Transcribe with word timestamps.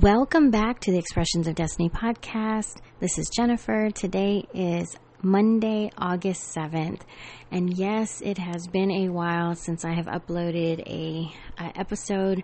Welcome 0.00 0.50
back 0.50 0.80
to 0.80 0.90
the 0.90 0.96
Expressions 0.96 1.46
of 1.46 1.54
Destiny 1.54 1.90
podcast. 1.90 2.78
This 2.98 3.18
is 3.18 3.28
Jennifer. 3.28 3.90
Today 3.90 4.46
is 4.54 4.96
Monday, 5.20 5.90
August 5.98 6.56
7th. 6.56 7.02
And 7.50 7.76
yes, 7.76 8.22
it 8.22 8.38
has 8.38 8.66
been 8.66 8.90
a 8.90 9.10
while 9.10 9.54
since 9.54 9.84
I 9.84 9.92
have 9.92 10.06
uploaded 10.06 10.80
a, 10.86 11.30
a, 11.62 11.78
episode. 11.78 12.42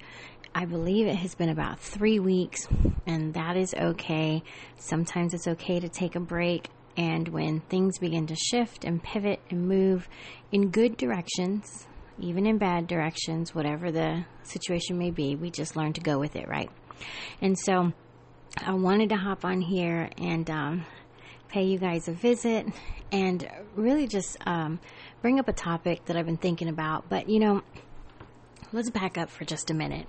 I 0.54 0.66
believe 0.66 1.06
it 1.06 1.16
has 1.16 1.34
been 1.34 1.48
about 1.48 1.80
three 1.80 2.18
weeks, 2.18 2.68
and 3.06 3.32
that 3.32 3.56
is 3.56 3.72
okay. 3.72 4.42
Sometimes 4.76 5.32
it's 5.32 5.48
okay 5.48 5.80
to 5.80 5.88
take 5.88 6.16
a 6.16 6.20
break. 6.20 6.68
And 6.98 7.28
when 7.28 7.60
things 7.60 7.98
begin 7.98 8.26
to 8.26 8.36
shift 8.36 8.84
and 8.84 9.02
pivot 9.02 9.40
and 9.48 9.66
move 9.66 10.06
in 10.52 10.68
good 10.68 10.98
directions, 10.98 11.86
even 12.20 12.44
in 12.44 12.58
bad 12.58 12.86
directions, 12.86 13.54
whatever 13.54 13.90
the 13.90 14.26
situation 14.42 14.98
may 14.98 15.10
be, 15.10 15.34
we 15.34 15.50
just 15.50 15.76
learn 15.76 15.94
to 15.94 16.02
go 16.02 16.18
with 16.18 16.36
it, 16.36 16.46
right? 16.46 16.68
And 17.40 17.58
so 17.58 17.92
I 18.56 18.74
wanted 18.74 19.10
to 19.10 19.16
hop 19.16 19.44
on 19.44 19.60
here 19.60 20.10
and 20.18 20.48
um, 20.50 20.86
pay 21.48 21.64
you 21.64 21.78
guys 21.78 22.08
a 22.08 22.12
visit 22.12 22.66
and 23.12 23.48
really 23.74 24.06
just 24.06 24.36
um, 24.46 24.80
bring 25.22 25.38
up 25.38 25.48
a 25.48 25.52
topic 25.52 26.04
that 26.06 26.16
I've 26.16 26.26
been 26.26 26.36
thinking 26.36 26.68
about. 26.68 27.08
But, 27.08 27.28
you 27.28 27.38
know, 27.38 27.62
let's 28.72 28.90
back 28.90 29.16
up 29.18 29.30
for 29.30 29.44
just 29.44 29.70
a 29.70 29.74
minute. 29.74 30.06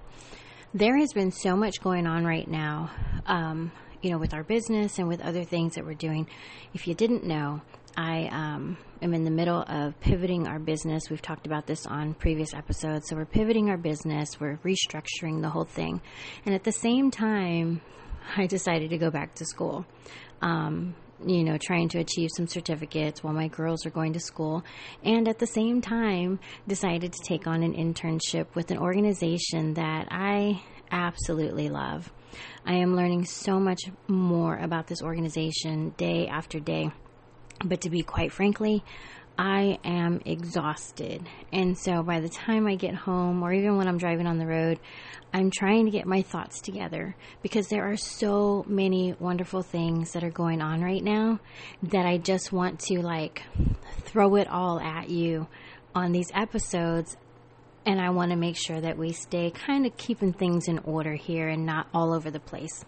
There 0.73 0.97
has 0.97 1.13
been 1.13 1.31
so 1.31 1.55
much 1.55 1.81
going 1.81 2.05
on 2.05 2.25
right 2.25 2.47
now. 2.47 2.91
Um, 3.25 3.71
you 4.01 4.11
know, 4.11 4.17
with 4.17 4.33
our 4.33 4.43
business 4.43 4.97
and 4.97 5.07
with 5.07 5.21
other 5.21 5.43
things 5.43 5.75
that 5.75 5.85
we're 5.85 5.93
doing. 5.93 6.27
If 6.73 6.87
you 6.87 6.93
didn't 6.93 7.25
know, 7.25 7.61
I 7.97 8.27
um, 8.27 8.77
am 9.01 9.13
in 9.13 9.23
the 9.23 9.31
middle 9.31 9.63
of 9.67 9.99
pivoting 9.99 10.47
our 10.47 10.59
business. 10.59 11.09
We've 11.09 11.21
talked 11.21 11.45
about 11.45 11.65
this 11.67 11.85
on 11.85 12.13
previous 12.13 12.53
episodes. 12.53 13.07
So 13.09 13.15
we're 13.15 13.25
pivoting 13.25 13.69
our 13.69 13.77
business, 13.77 14.39
we're 14.39 14.57
restructuring 14.57 15.41
the 15.41 15.49
whole 15.49 15.65
thing. 15.65 16.01
And 16.45 16.55
at 16.55 16.63
the 16.63 16.71
same 16.71 17.11
time, 17.11 17.81
I 18.37 18.47
decided 18.47 18.89
to 18.91 18.97
go 18.97 19.09
back 19.09 19.35
to 19.35 19.45
school. 19.45 19.85
Um, 20.41 20.95
you 21.25 21.43
know, 21.43 21.57
trying 21.57 21.89
to 21.89 21.99
achieve 21.99 22.29
some 22.35 22.47
certificates 22.47 23.23
while 23.23 23.33
my 23.33 23.49
girls 23.49 23.85
are 23.85 23.89
going 23.89 24.13
to 24.13 24.19
school, 24.21 24.63
and 25.03 25.27
at 25.27 25.39
the 25.39 25.47
same 25.47 25.81
time, 25.81 26.39
decided 26.67 27.11
to 27.11 27.19
take 27.25 27.45
on 27.45 27.61
an 27.61 27.73
internship 27.73 28.55
with 28.55 28.71
an 28.71 28.77
organization 28.77 29.73
that 29.73 30.07
I 30.11 30.61
absolutely 30.91 31.69
love. 31.69 32.11
I 32.65 32.75
am 32.75 32.95
learning 32.95 33.25
so 33.25 33.59
much 33.59 33.81
more 34.07 34.55
about 34.57 34.87
this 34.87 35.01
organization 35.01 35.93
day 35.97 36.27
after 36.27 36.59
day. 36.59 36.91
But 37.63 37.81
to 37.81 37.89
be 37.89 38.01
quite 38.03 38.31
frankly, 38.31 38.83
I 39.37 39.79
am 39.85 40.21
exhausted. 40.25 41.25
And 41.53 41.77
so 41.77 42.03
by 42.03 42.19
the 42.19 42.27
time 42.27 42.67
I 42.67 42.75
get 42.75 42.93
home, 42.93 43.41
or 43.41 43.53
even 43.53 43.77
when 43.77 43.87
I'm 43.87 43.97
driving 43.97 44.27
on 44.27 44.37
the 44.37 44.45
road, 44.45 44.79
I'm 45.33 45.49
trying 45.49 45.85
to 45.85 45.91
get 45.91 46.05
my 46.05 46.23
thoughts 46.23 46.59
together 46.59 47.15
because 47.41 47.69
there 47.69 47.89
are 47.89 47.95
so 47.95 48.65
many 48.67 49.15
wonderful 49.17 49.61
things 49.61 50.11
that 50.11 50.25
are 50.25 50.29
going 50.29 50.61
on 50.61 50.81
right 50.81 51.03
now 51.03 51.39
that 51.83 52.05
I 52.05 52.17
just 52.17 52.51
want 52.51 52.81
to 52.81 53.01
like 53.01 53.43
throw 54.01 54.35
it 54.35 54.49
all 54.49 54.79
at 54.79 55.09
you 55.09 55.47
on 55.95 56.11
these 56.11 56.31
episodes 56.33 57.15
and 57.85 58.01
I 58.01 58.09
want 58.09 58.31
to 58.31 58.37
make 58.37 58.57
sure 58.57 58.81
that 58.81 58.97
we 58.97 59.13
stay 59.13 59.51
kind 59.51 59.85
of 59.85 59.95
keeping 59.95 60.33
things 60.33 60.67
in 60.67 60.79
order 60.79 61.15
here 61.15 61.47
and 61.47 61.65
not 61.65 61.87
all 61.93 62.13
over 62.13 62.29
the 62.29 62.41
place. 62.41 62.83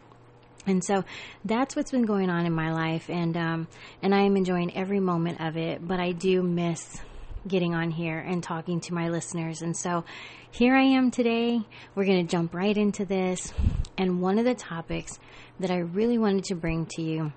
And 0.67 0.83
so 0.83 1.03
that's 1.43 1.75
what's 1.75 1.91
been 1.91 2.05
going 2.05 2.29
on 2.29 2.45
in 2.45 2.53
my 2.53 2.71
life, 2.71 3.09
and 3.09 3.35
um, 3.35 3.67
and 4.03 4.13
I 4.13 4.21
am 4.21 4.37
enjoying 4.37 4.75
every 4.75 4.99
moment 4.99 5.41
of 5.41 5.57
it. 5.57 5.85
But 5.87 5.99
I 5.99 6.11
do 6.11 6.43
miss 6.43 7.01
getting 7.47 7.73
on 7.73 7.89
here 7.89 8.19
and 8.19 8.43
talking 8.43 8.79
to 8.81 8.93
my 8.93 9.09
listeners. 9.09 9.61
And 9.61 9.75
so 9.75 10.03
here 10.51 10.75
I 10.75 10.83
am 10.83 11.11
today. 11.11 11.59
We're 11.95 12.05
going 12.05 12.25
to 12.25 12.31
jump 12.31 12.53
right 12.53 12.75
into 12.77 13.05
this. 13.05 13.51
And 13.97 14.21
one 14.21 14.37
of 14.37 14.45
the 14.45 14.53
topics 14.53 15.17
that 15.59 15.71
I 15.71 15.77
really 15.77 16.17
wanted 16.17 16.45
to 16.45 16.55
bring 16.55 16.85
to 16.97 17.01
you 17.01 17.33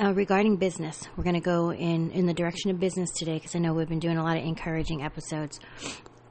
uh, 0.00 0.12
regarding 0.12 0.56
business, 0.56 1.08
we're 1.16 1.24
going 1.24 1.34
to 1.34 1.40
go 1.40 1.72
in 1.72 2.10
in 2.10 2.26
the 2.26 2.34
direction 2.34 2.70
of 2.70 2.80
business 2.80 3.10
today 3.10 3.34
because 3.34 3.54
I 3.54 3.58
know 3.58 3.72
we've 3.72 3.88
been 3.88 3.98
doing 3.98 4.16
a 4.16 4.24
lot 4.24 4.36
of 4.36 4.44
encouraging 4.44 5.02
episodes 5.02 5.58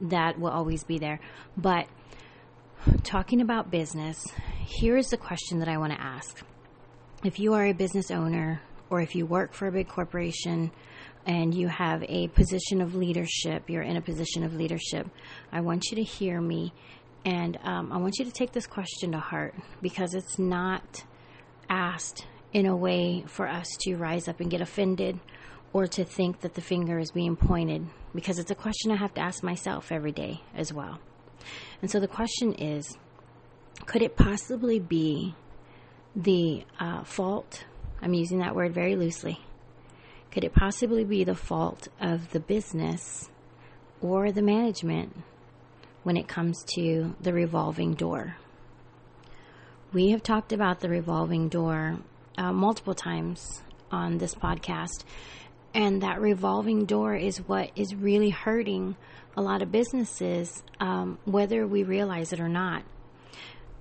that 0.00 0.38
will 0.38 0.50
always 0.50 0.84
be 0.84 0.98
there. 0.98 1.20
But 1.56 1.86
talking 3.02 3.40
about 3.40 3.70
business, 3.70 4.26
here's 4.60 5.08
the 5.08 5.16
question 5.16 5.58
that 5.60 5.68
I 5.68 5.78
want 5.78 5.92
to 5.92 6.00
ask. 6.00 6.42
If 7.24 7.38
you 7.38 7.54
are 7.54 7.66
a 7.66 7.72
business 7.72 8.10
owner 8.10 8.60
or 8.90 9.00
if 9.00 9.14
you 9.14 9.26
work 9.26 9.52
for 9.52 9.66
a 9.66 9.72
big 9.72 9.88
corporation 9.88 10.70
and 11.26 11.54
you 11.54 11.68
have 11.68 12.04
a 12.08 12.28
position 12.28 12.80
of 12.80 12.94
leadership, 12.94 13.68
you're 13.68 13.82
in 13.82 13.96
a 13.96 14.00
position 14.00 14.44
of 14.44 14.54
leadership, 14.54 15.08
I 15.52 15.60
want 15.60 15.86
you 15.90 15.96
to 15.96 16.02
hear 16.02 16.40
me 16.40 16.72
and 17.24 17.58
um, 17.64 17.92
I 17.92 17.96
want 17.96 18.18
you 18.18 18.24
to 18.24 18.30
take 18.30 18.52
this 18.52 18.66
question 18.66 19.12
to 19.12 19.18
heart 19.18 19.54
because 19.82 20.14
it's 20.14 20.38
not 20.38 21.04
asked 21.68 22.24
in 22.52 22.66
a 22.66 22.76
way 22.76 23.24
for 23.26 23.48
us 23.48 23.66
to 23.80 23.96
rise 23.96 24.28
up 24.28 24.38
and 24.40 24.50
get 24.50 24.60
offended 24.60 25.18
or 25.72 25.88
to 25.88 26.04
think 26.04 26.40
that 26.40 26.54
the 26.54 26.60
finger 26.60 26.98
is 26.98 27.10
being 27.10 27.34
pointed 27.34 27.86
because 28.14 28.38
it's 28.38 28.52
a 28.52 28.54
question 28.54 28.92
I 28.92 28.96
have 28.96 29.12
to 29.14 29.20
ask 29.20 29.42
myself 29.42 29.90
every 29.90 30.12
day 30.12 30.40
as 30.54 30.72
well. 30.72 31.00
And 31.82 31.90
so 31.90 32.00
the 32.00 32.08
question 32.08 32.54
is 32.54 32.96
could 33.84 34.02
it 34.02 34.16
possibly 34.16 34.78
be 34.78 35.34
the 36.14 36.64
uh, 36.80 37.04
fault? 37.04 37.64
I'm 38.00 38.14
using 38.14 38.38
that 38.38 38.54
word 38.54 38.74
very 38.74 38.96
loosely. 38.96 39.40
Could 40.30 40.44
it 40.44 40.54
possibly 40.54 41.04
be 41.04 41.24
the 41.24 41.34
fault 41.34 41.88
of 42.00 42.30
the 42.30 42.40
business 42.40 43.30
or 44.00 44.32
the 44.32 44.42
management 44.42 45.16
when 46.02 46.16
it 46.16 46.28
comes 46.28 46.64
to 46.74 47.14
the 47.20 47.32
revolving 47.32 47.94
door? 47.94 48.36
We 49.92 50.10
have 50.10 50.22
talked 50.22 50.52
about 50.52 50.80
the 50.80 50.88
revolving 50.88 51.48
door 51.48 51.98
uh, 52.36 52.52
multiple 52.52 52.94
times 52.94 53.62
on 53.90 54.18
this 54.18 54.34
podcast, 54.34 55.04
and 55.74 56.02
that 56.02 56.20
revolving 56.20 56.84
door 56.84 57.14
is 57.14 57.38
what 57.38 57.70
is 57.76 57.94
really 57.94 58.30
hurting 58.30 58.96
a 59.36 59.42
lot 59.42 59.62
of 59.62 59.70
businesses, 59.70 60.62
um, 60.80 61.18
whether 61.24 61.66
we 61.66 61.82
realize 61.82 62.32
it 62.32 62.40
or 62.40 62.48
not. 62.48 62.82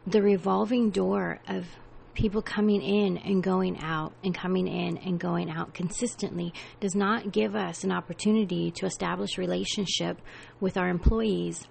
The 0.06 0.22
revolving 0.22 0.92
door 0.92 1.40
of 1.48 1.66
people 2.14 2.42
coming 2.42 2.82
in 2.82 3.18
and 3.18 3.44
going 3.44 3.78
out 3.82 4.14
and 4.24 4.34
coming 4.34 4.68
in 4.68 4.98
and 4.98 5.20
going 5.20 5.50
out 5.50 5.74
consistently 5.74 6.54
does 6.80 6.96
not 6.96 7.32
give 7.32 7.56
us 7.56 7.84
an 7.84 7.92
opportunity 7.92 8.72
to 8.72 8.86
establish 8.86 9.38
relationship 9.38 10.22
with 10.60 10.78
our 10.78 10.90
employees 10.90 11.68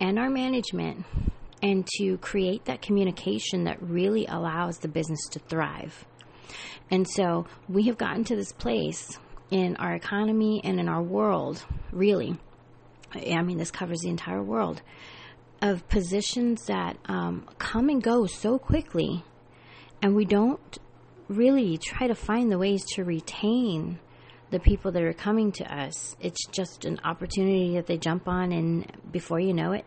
and 0.00 0.18
our 0.18 0.30
management 0.30 1.04
and 1.62 1.86
to 1.98 2.18
create 2.18 2.66
that 2.66 2.82
communication 2.82 3.64
that 3.64 3.82
really 3.82 4.26
allows 4.26 4.78
the 4.78 4.88
business 4.88 5.20
to 5.30 5.38
thrive. 5.38 6.04
And 6.90 7.08
so 7.08 7.46
we 7.68 7.84
have 7.84 7.96
gotten 7.96 8.24
to 8.24 8.36
this 8.36 8.52
place 8.52 9.18
in 9.50 9.76
our 9.76 9.94
economy 9.94 10.60
and 10.64 10.80
in 10.80 10.88
our 10.88 11.02
world, 11.02 11.64
really, 11.92 12.36
I 13.14 13.42
mean, 13.42 13.58
this 13.58 13.70
covers 13.70 14.00
the 14.00 14.08
entire 14.08 14.42
world, 14.42 14.82
of 15.62 15.88
positions 15.88 16.66
that 16.66 16.96
um, 17.06 17.46
come 17.58 17.88
and 17.88 18.02
go 18.02 18.26
so 18.26 18.58
quickly, 18.58 19.24
and 20.02 20.14
we 20.14 20.24
don't 20.24 20.78
really 21.28 21.78
try 21.78 22.06
to 22.06 22.14
find 22.14 22.50
the 22.50 22.58
ways 22.58 22.84
to 22.94 23.04
retain 23.04 23.98
the 24.50 24.60
people 24.60 24.92
that 24.92 25.02
are 25.02 25.12
coming 25.12 25.50
to 25.50 25.64
us. 25.74 26.14
It's 26.20 26.46
just 26.52 26.84
an 26.84 27.00
opportunity 27.04 27.74
that 27.74 27.86
they 27.86 27.96
jump 27.96 28.28
on, 28.28 28.52
and 28.52 28.90
before 29.10 29.40
you 29.40 29.52
know 29.52 29.72
it, 29.72 29.84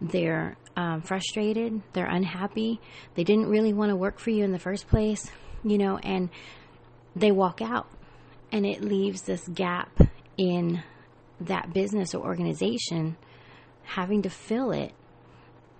they're 0.00 0.56
um, 0.76 1.02
frustrated, 1.02 1.82
they're 1.92 2.10
unhappy, 2.10 2.80
they 3.14 3.24
didn't 3.24 3.48
really 3.48 3.72
want 3.72 3.90
to 3.90 3.96
work 3.96 4.18
for 4.18 4.30
you 4.30 4.44
in 4.44 4.52
the 4.52 4.58
first 4.58 4.88
place, 4.88 5.30
you 5.62 5.78
know, 5.78 5.98
and 5.98 6.30
they 7.14 7.30
walk 7.30 7.60
out 7.60 7.86
and 8.52 8.66
it 8.66 8.82
leaves 8.82 9.22
this 9.22 9.46
gap 9.48 10.00
in 10.36 10.82
that 11.40 11.72
business 11.72 12.14
or 12.14 12.24
organization 12.24 13.16
having 13.82 14.22
to 14.22 14.30
fill 14.30 14.70
it 14.70 14.92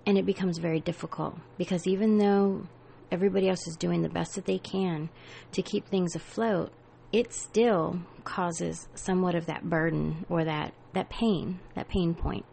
and 0.05 0.17
it 0.17 0.25
becomes 0.25 0.57
very 0.57 0.79
difficult 0.79 1.37
because 1.57 1.85
even 1.85 2.17
though 2.17 2.63
everybody 3.11 3.47
else 3.47 3.67
is 3.67 3.75
doing 3.75 4.01
the 4.01 4.09
best 4.09 4.35
that 4.35 4.45
they 4.45 4.57
can 4.57 5.09
to 5.51 5.61
keep 5.61 5.87
things 5.87 6.15
afloat 6.15 6.71
it 7.11 7.33
still 7.33 7.99
causes 8.23 8.87
somewhat 8.95 9.35
of 9.35 9.45
that 9.45 9.69
burden 9.69 10.25
or 10.29 10.43
that 10.45 10.73
that 10.93 11.09
pain 11.09 11.59
that 11.75 11.87
pain 11.87 12.13
point. 12.13 12.45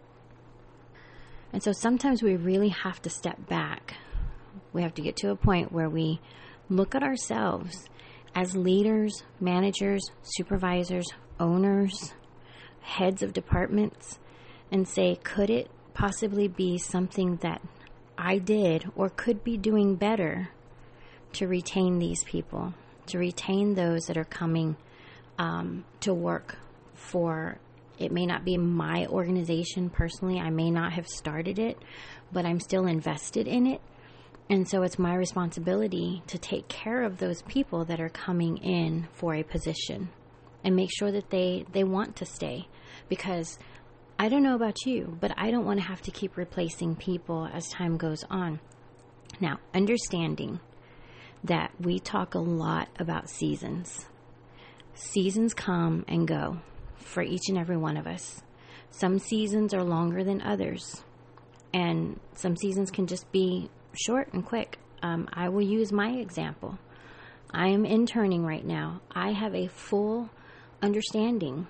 And 1.52 1.62
so 1.62 1.72
sometimes 1.72 2.22
we 2.22 2.36
really 2.36 2.68
have 2.68 3.00
to 3.02 3.10
step 3.10 3.48
back. 3.48 3.94
We 4.72 4.82
have 4.82 4.94
to 4.94 5.02
get 5.02 5.16
to 5.18 5.30
a 5.30 5.36
point 5.36 5.72
where 5.72 5.88
we 5.88 6.20
look 6.68 6.94
at 6.94 7.02
ourselves 7.02 7.88
as 8.34 8.56
leaders, 8.56 9.22
managers, 9.40 10.02
supervisors, 10.22 11.06
owners, 11.40 12.14
heads 12.80 13.22
of 13.22 13.32
departments, 13.32 14.18
and 14.70 14.86
say, 14.86 15.16
could 15.22 15.50
it 15.50 15.70
possibly 15.94 16.48
be 16.48 16.78
something 16.78 17.36
that 17.36 17.60
I 18.16 18.38
did 18.38 18.90
or 18.96 19.08
could 19.08 19.44
be 19.44 19.56
doing 19.56 19.96
better 19.96 20.50
to 21.34 21.46
retain 21.46 21.98
these 21.98 22.22
people, 22.24 22.74
to 23.06 23.18
retain 23.18 23.74
those 23.74 24.06
that 24.06 24.16
are 24.16 24.24
coming 24.24 24.76
um, 25.38 25.84
to 26.00 26.12
work 26.12 26.58
for 26.94 27.58
it 27.98 28.12
may 28.12 28.26
not 28.26 28.44
be 28.44 28.56
my 28.56 29.06
organization 29.06 29.90
personally. 29.90 30.38
I 30.38 30.50
may 30.50 30.70
not 30.70 30.92
have 30.92 31.08
started 31.08 31.58
it, 31.58 31.76
but 32.32 32.46
I'm 32.46 32.60
still 32.60 32.86
invested 32.86 33.48
in 33.48 33.66
it. 33.66 33.80
And 34.50 34.68
so 34.68 34.82
it's 34.82 34.98
my 34.98 35.14
responsibility 35.14 36.22
to 36.26 36.38
take 36.38 36.68
care 36.68 37.02
of 37.02 37.18
those 37.18 37.42
people 37.42 37.84
that 37.84 38.00
are 38.00 38.08
coming 38.08 38.56
in 38.58 39.06
for 39.12 39.34
a 39.34 39.42
position 39.42 40.08
and 40.64 40.74
make 40.74 40.90
sure 40.90 41.12
that 41.12 41.30
they, 41.30 41.66
they 41.72 41.84
want 41.84 42.16
to 42.16 42.26
stay. 42.26 42.66
Because 43.08 43.58
I 44.18 44.28
don't 44.28 44.42
know 44.42 44.54
about 44.54 44.86
you, 44.86 45.16
but 45.20 45.32
I 45.36 45.50
don't 45.50 45.66
want 45.66 45.80
to 45.80 45.86
have 45.86 46.00
to 46.02 46.10
keep 46.10 46.36
replacing 46.36 46.96
people 46.96 47.48
as 47.52 47.68
time 47.68 47.96
goes 47.98 48.24
on. 48.30 48.60
Now, 49.40 49.60
understanding 49.74 50.60
that 51.44 51.70
we 51.78 51.98
talk 51.98 52.34
a 52.34 52.40
lot 52.40 52.88
about 52.98 53.30
seasons. 53.30 54.06
Seasons 54.94 55.54
come 55.54 56.04
and 56.08 56.26
go 56.26 56.58
for 56.96 57.22
each 57.22 57.48
and 57.48 57.56
every 57.56 57.76
one 57.76 57.96
of 57.96 58.06
us. 58.06 58.42
Some 58.90 59.18
seasons 59.18 59.72
are 59.72 59.84
longer 59.84 60.24
than 60.24 60.42
others, 60.42 61.04
and 61.72 62.18
some 62.34 62.56
seasons 62.56 62.90
can 62.90 63.06
just 63.06 63.30
be 63.30 63.70
short 63.98 64.32
and 64.32 64.44
quick. 64.44 64.78
Um, 65.02 65.28
I 65.32 65.48
will 65.48 65.62
use 65.62 65.92
my 65.92 66.10
example. 66.10 66.78
I 67.52 67.68
am 67.68 67.84
interning 67.84 68.44
right 68.44 68.64
now. 68.64 69.00
I 69.10 69.32
have 69.32 69.54
a 69.54 69.68
full 69.68 70.30
understanding, 70.82 71.66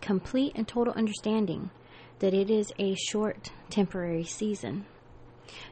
complete 0.00 0.52
and 0.54 0.66
total 0.66 0.94
understanding, 0.94 1.70
that 2.20 2.34
it 2.34 2.50
is 2.50 2.72
a 2.78 2.94
short 2.94 3.50
temporary 3.68 4.24
season. 4.24 4.86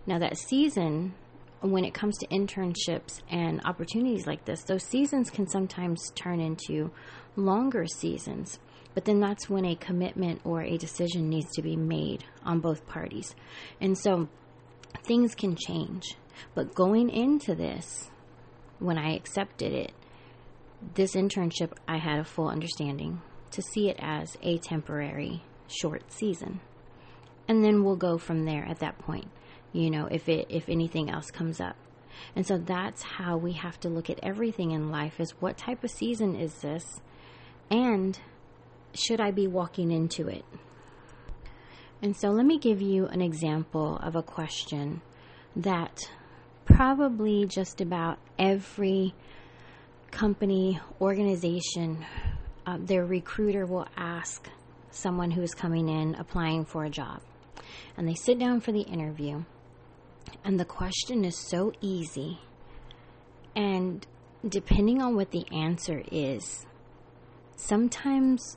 Now, 0.07 0.19
that 0.19 0.37
season, 0.37 1.15
when 1.61 1.85
it 1.85 1.95
comes 1.95 2.19
to 2.19 2.27
internships 2.27 3.23
and 3.31 3.61
opportunities 3.65 4.27
like 4.27 4.45
this, 4.45 4.63
those 4.65 4.85
seasons 4.85 5.31
can 5.31 5.47
sometimes 5.47 6.11
turn 6.15 6.41
into 6.41 6.91
longer 7.37 7.87
seasons. 7.87 8.59
But 8.95 9.05
then 9.05 9.21
that's 9.21 9.49
when 9.49 9.65
a 9.65 9.77
commitment 9.77 10.41
or 10.45 10.63
a 10.63 10.77
decision 10.77 11.29
needs 11.29 11.51
to 11.53 11.63
be 11.63 11.77
made 11.77 12.25
on 12.45 12.61
both 12.61 12.87
parties. 12.87 13.35
And 13.81 13.97
so 13.97 14.29
things 15.05 15.35
can 15.35 15.57
change. 15.57 16.17
But 16.55 16.75
going 16.75 17.11
into 17.11 17.55
this, 17.55 18.11
when 18.79 18.99
I 18.99 19.15
accepted 19.15 19.73
it, 19.73 19.93
this 20.95 21.15
internship, 21.15 21.73
I 21.87 21.99
had 21.99 22.19
a 22.19 22.25
full 22.25 22.49
understanding 22.49 23.21
to 23.53 23.63
see 23.63 23.89
it 23.89 23.97
as 24.01 24.37
a 24.43 24.59
temporary 24.59 25.43
short 25.69 26.11
season. 26.13 26.61
And 27.49 27.65
then 27.65 27.85
we'll 27.85 27.97
go 27.97 28.17
from 28.17 28.45
there 28.45 28.65
at 28.65 28.79
that 28.79 28.99
point, 28.99 29.29
you 29.73 29.91
know, 29.91 30.07
if 30.07 30.29
it 30.29 30.47
if 30.49 30.69
anything 30.69 31.11
else 31.11 31.31
comes 31.31 31.61
up. 31.61 31.77
And 32.37 32.47
so 32.47 32.59
that's 32.59 33.03
how 33.03 33.37
we 33.37 33.53
have 33.53 33.79
to 33.81 33.89
look 33.89 34.11
at 34.11 34.21
everything 34.23 34.73
in 34.73 34.91
life 34.91 35.21
is 35.21 35.31
what 35.41 35.57
type 35.57 35.85
of 35.85 35.91
season 35.91 36.37
is 36.37 36.55
this? 36.61 37.01
And 37.71 38.19
should 38.95 39.21
I 39.21 39.31
be 39.31 39.47
walking 39.47 39.91
into 39.91 40.29
it? 40.29 40.45
And 42.02 42.17
so 42.17 42.31
let 42.31 42.47
me 42.47 42.58
give 42.58 42.81
you 42.81 43.06
an 43.06 43.20
example 43.20 43.99
of 43.99 44.17
a 44.17 44.23
question 44.23 45.02
that 45.56 46.00
probably 46.64 47.47
just 47.47 47.81
about 47.81 48.19
every 48.38 49.14
company, 50.11 50.81
organization, 51.00 52.05
uh, 52.67 52.79
their 52.81 53.05
recruiter 53.05 53.67
will 53.67 53.87
ask 53.97 54.49
someone 54.91 55.31
who 55.31 55.43
is 55.43 55.55
coming 55.55 55.88
in 55.88 56.14
applying 56.14 56.64
for 56.64 56.85
a 56.85 56.91
job. 56.91 57.20
And 57.97 58.08
they 58.08 58.14
sit 58.14 58.38
down 58.38 58.61
for 58.61 58.73
the 58.73 58.81
interview, 58.81 59.44
and 60.44 60.58
the 60.58 60.64
question 60.64 61.25
is 61.25 61.37
so 61.37 61.73
easy. 61.81 62.38
And 63.55 64.06
depending 64.49 65.02
on 65.02 65.17
what 65.17 65.31
the 65.32 65.44
answer 65.52 66.02
is, 66.11 66.67
sometimes 67.56 68.56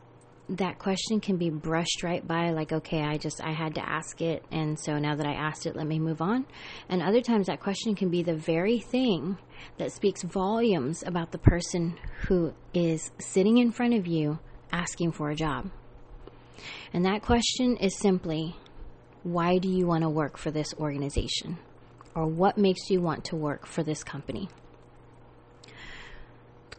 that 0.49 0.77
question 0.77 1.19
can 1.21 1.37
be 1.37 1.49
brushed 1.49 2.03
right 2.03 2.27
by 2.27 2.51
like 2.51 2.73
okay 2.73 3.01
i 3.01 3.17
just 3.17 3.41
i 3.41 3.51
had 3.51 3.75
to 3.75 3.89
ask 3.89 4.21
it 4.21 4.43
and 4.51 4.77
so 4.77 4.99
now 4.99 5.15
that 5.15 5.25
i 5.25 5.33
asked 5.33 5.65
it 5.65 5.75
let 5.75 5.87
me 5.87 5.99
move 5.99 6.21
on. 6.21 6.45
And 6.89 7.01
other 7.01 7.21
times 7.21 7.47
that 7.47 7.59
question 7.59 7.95
can 7.95 8.09
be 8.09 8.23
the 8.23 8.35
very 8.35 8.79
thing 8.79 9.37
that 9.77 9.91
speaks 9.91 10.23
volumes 10.23 11.03
about 11.05 11.31
the 11.31 11.37
person 11.37 11.97
who 12.27 12.53
is 12.73 13.11
sitting 13.19 13.57
in 13.57 13.71
front 13.71 13.93
of 13.93 14.07
you 14.07 14.39
asking 14.71 15.11
for 15.11 15.29
a 15.29 15.35
job. 15.35 15.69
And 16.93 17.05
that 17.05 17.21
question 17.21 17.77
is 17.77 17.97
simply 17.97 18.55
why 19.23 19.57
do 19.57 19.69
you 19.69 19.87
want 19.87 20.03
to 20.03 20.09
work 20.09 20.37
for 20.37 20.51
this 20.51 20.73
organization? 20.75 21.57
Or 22.15 22.27
what 22.27 22.57
makes 22.57 22.89
you 22.89 23.01
want 23.01 23.25
to 23.25 23.35
work 23.35 23.65
for 23.65 23.81
this 23.81 24.03
company? 24.03 24.49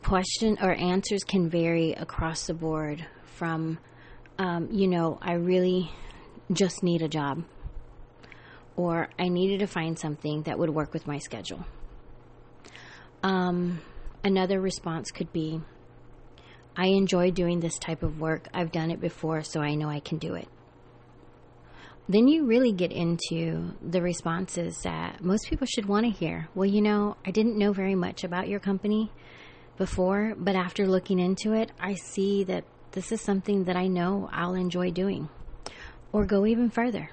Question 0.02 0.58
or 0.60 0.72
answers 0.74 1.24
can 1.24 1.48
vary 1.48 1.92
across 1.92 2.46
the 2.46 2.54
board 2.54 3.06
from, 3.34 3.78
um, 4.38 4.68
you 4.70 4.88
know, 4.88 5.18
I 5.20 5.32
really 5.34 5.90
just 6.52 6.82
need 6.82 7.02
a 7.02 7.08
job, 7.08 7.44
or 8.76 9.08
I 9.18 9.28
needed 9.28 9.60
to 9.60 9.66
find 9.66 9.98
something 9.98 10.42
that 10.42 10.58
would 10.58 10.70
work 10.70 10.92
with 10.92 11.06
my 11.06 11.18
schedule. 11.18 11.64
Um, 13.22 13.80
another 14.22 14.60
response 14.60 15.10
could 15.10 15.32
be, 15.32 15.60
I 16.76 16.88
enjoy 16.88 17.30
doing 17.30 17.60
this 17.60 17.78
type 17.78 18.02
of 18.02 18.20
work. 18.20 18.48
I've 18.52 18.72
done 18.72 18.90
it 18.90 19.00
before, 19.00 19.42
so 19.42 19.60
I 19.60 19.74
know 19.74 19.88
I 19.88 20.00
can 20.00 20.18
do 20.18 20.34
it. 20.34 20.48
Then 22.08 22.28
you 22.28 22.44
really 22.44 22.72
get 22.72 22.92
into 22.92 23.72
the 23.80 24.02
responses 24.02 24.76
that 24.82 25.22
most 25.22 25.48
people 25.48 25.66
should 25.66 25.86
want 25.86 26.04
to 26.04 26.10
hear. 26.10 26.48
Well, 26.54 26.68
you 26.68 26.82
know, 26.82 27.16
I 27.24 27.30
didn't 27.30 27.56
know 27.56 27.72
very 27.72 27.94
much 27.94 28.24
about 28.24 28.48
your 28.48 28.60
company 28.60 29.10
before, 29.78 30.34
but 30.36 30.54
after 30.54 30.86
looking 30.86 31.18
into 31.18 31.54
it, 31.54 31.72
I 31.80 31.94
see 31.94 32.44
that 32.44 32.64
this 32.94 33.10
is 33.10 33.20
something 33.20 33.64
that 33.64 33.76
I 33.76 33.88
know 33.88 34.30
I'll 34.32 34.54
enjoy 34.54 34.92
doing. 34.92 35.28
Or 36.12 36.24
go 36.24 36.46
even 36.46 36.70
further. 36.70 37.10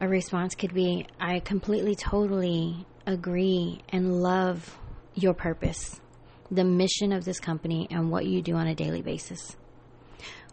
A 0.00 0.08
response 0.08 0.54
could 0.54 0.72
be 0.72 1.06
I 1.20 1.40
completely, 1.40 1.96
totally 1.96 2.86
agree 3.04 3.80
and 3.88 4.22
love 4.22 4.78
your 5.14 5.34
purpose, 5.34 6.00
the 6.52 6.64
mission 6.64 7.12
of 7.12 7.24
this 7.24 7.40
company, 7.40 7.88
and 7.90 8.12
what 8.12 8.26
you 8.26 8.42
do 8.42 8.54
on 8.54 8.68
a 8.68 8.76
daily 8.76 9.02
basis. 9.02 9.56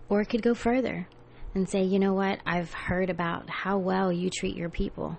Or 0.10 0.22
it 0.22 0.30
could 0.30 0.42
go 0.42 0.56
further 0.56 1.08
and 1.54 1.70
say, 1.70 1.84
you 1.84 2.00
know 2.00 2.14
what, 2.14 2.40
I've 2.44 2.74
heard 2.74 3.12
about 3.12 3.50
how 3.50 3.78
well 3.78 4.12
you 4.12 4.32
treat 4.32 4.56
your 4.56 4.70
people. 4.70 5.18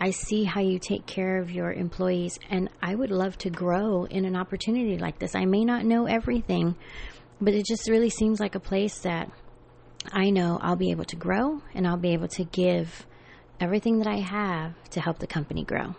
I 0.00 0.10
see 0.10 0.44
how 0.44 0.60
you 0.60 0.78
take 0.78 1.06
care 1.06 1.38
of 1.38 1.50
your 1.50 1.72
employees, 1.72 2.38
and 2.50 2.68
I 2.82 2.94
would 2.94 3.10
love 3.10 3.38
to 3.38 3.50
grow 3.50 4.04
in 4.04 4.24
an 4.24 4.36
opportunity 4.36 4.98
like 4.98 5.18
this. 5.18 5.34
I 5.34 5.44
may 5.44 5.64
not 5.64 5.84
know 5.84 6.06
everything, 6.06 6.76
but 7.40 7.54
it 7.54 7.66
just 7.66 7.88
really 7.88 8.10
seems 8.10 8.40
like 8.40 8.54
a 8.54 8.60
place 8.60 9.00
that 9.00 9.30
I 10.12 10.30
know 10.30 10.58
I'll 10.60 10.76
be 10.76 10.90
able 10.90 11.04
to 11.04 11.16
grow 11.16 11.62
and 11.74 11.86
I'll 11.86 11.96
be 11.96 12.12
able 12.12 12.28
to 12.28 12.44
give 12.44 13.06
everything 13.60 13.98
that 13.98 14.06
I 14.06 14.20
have 14.20 14.74
to 14.90 15.00
help 15.00 15.18
the 15.18 15.26
company 15.26 15.64
grow. 15.64 15.94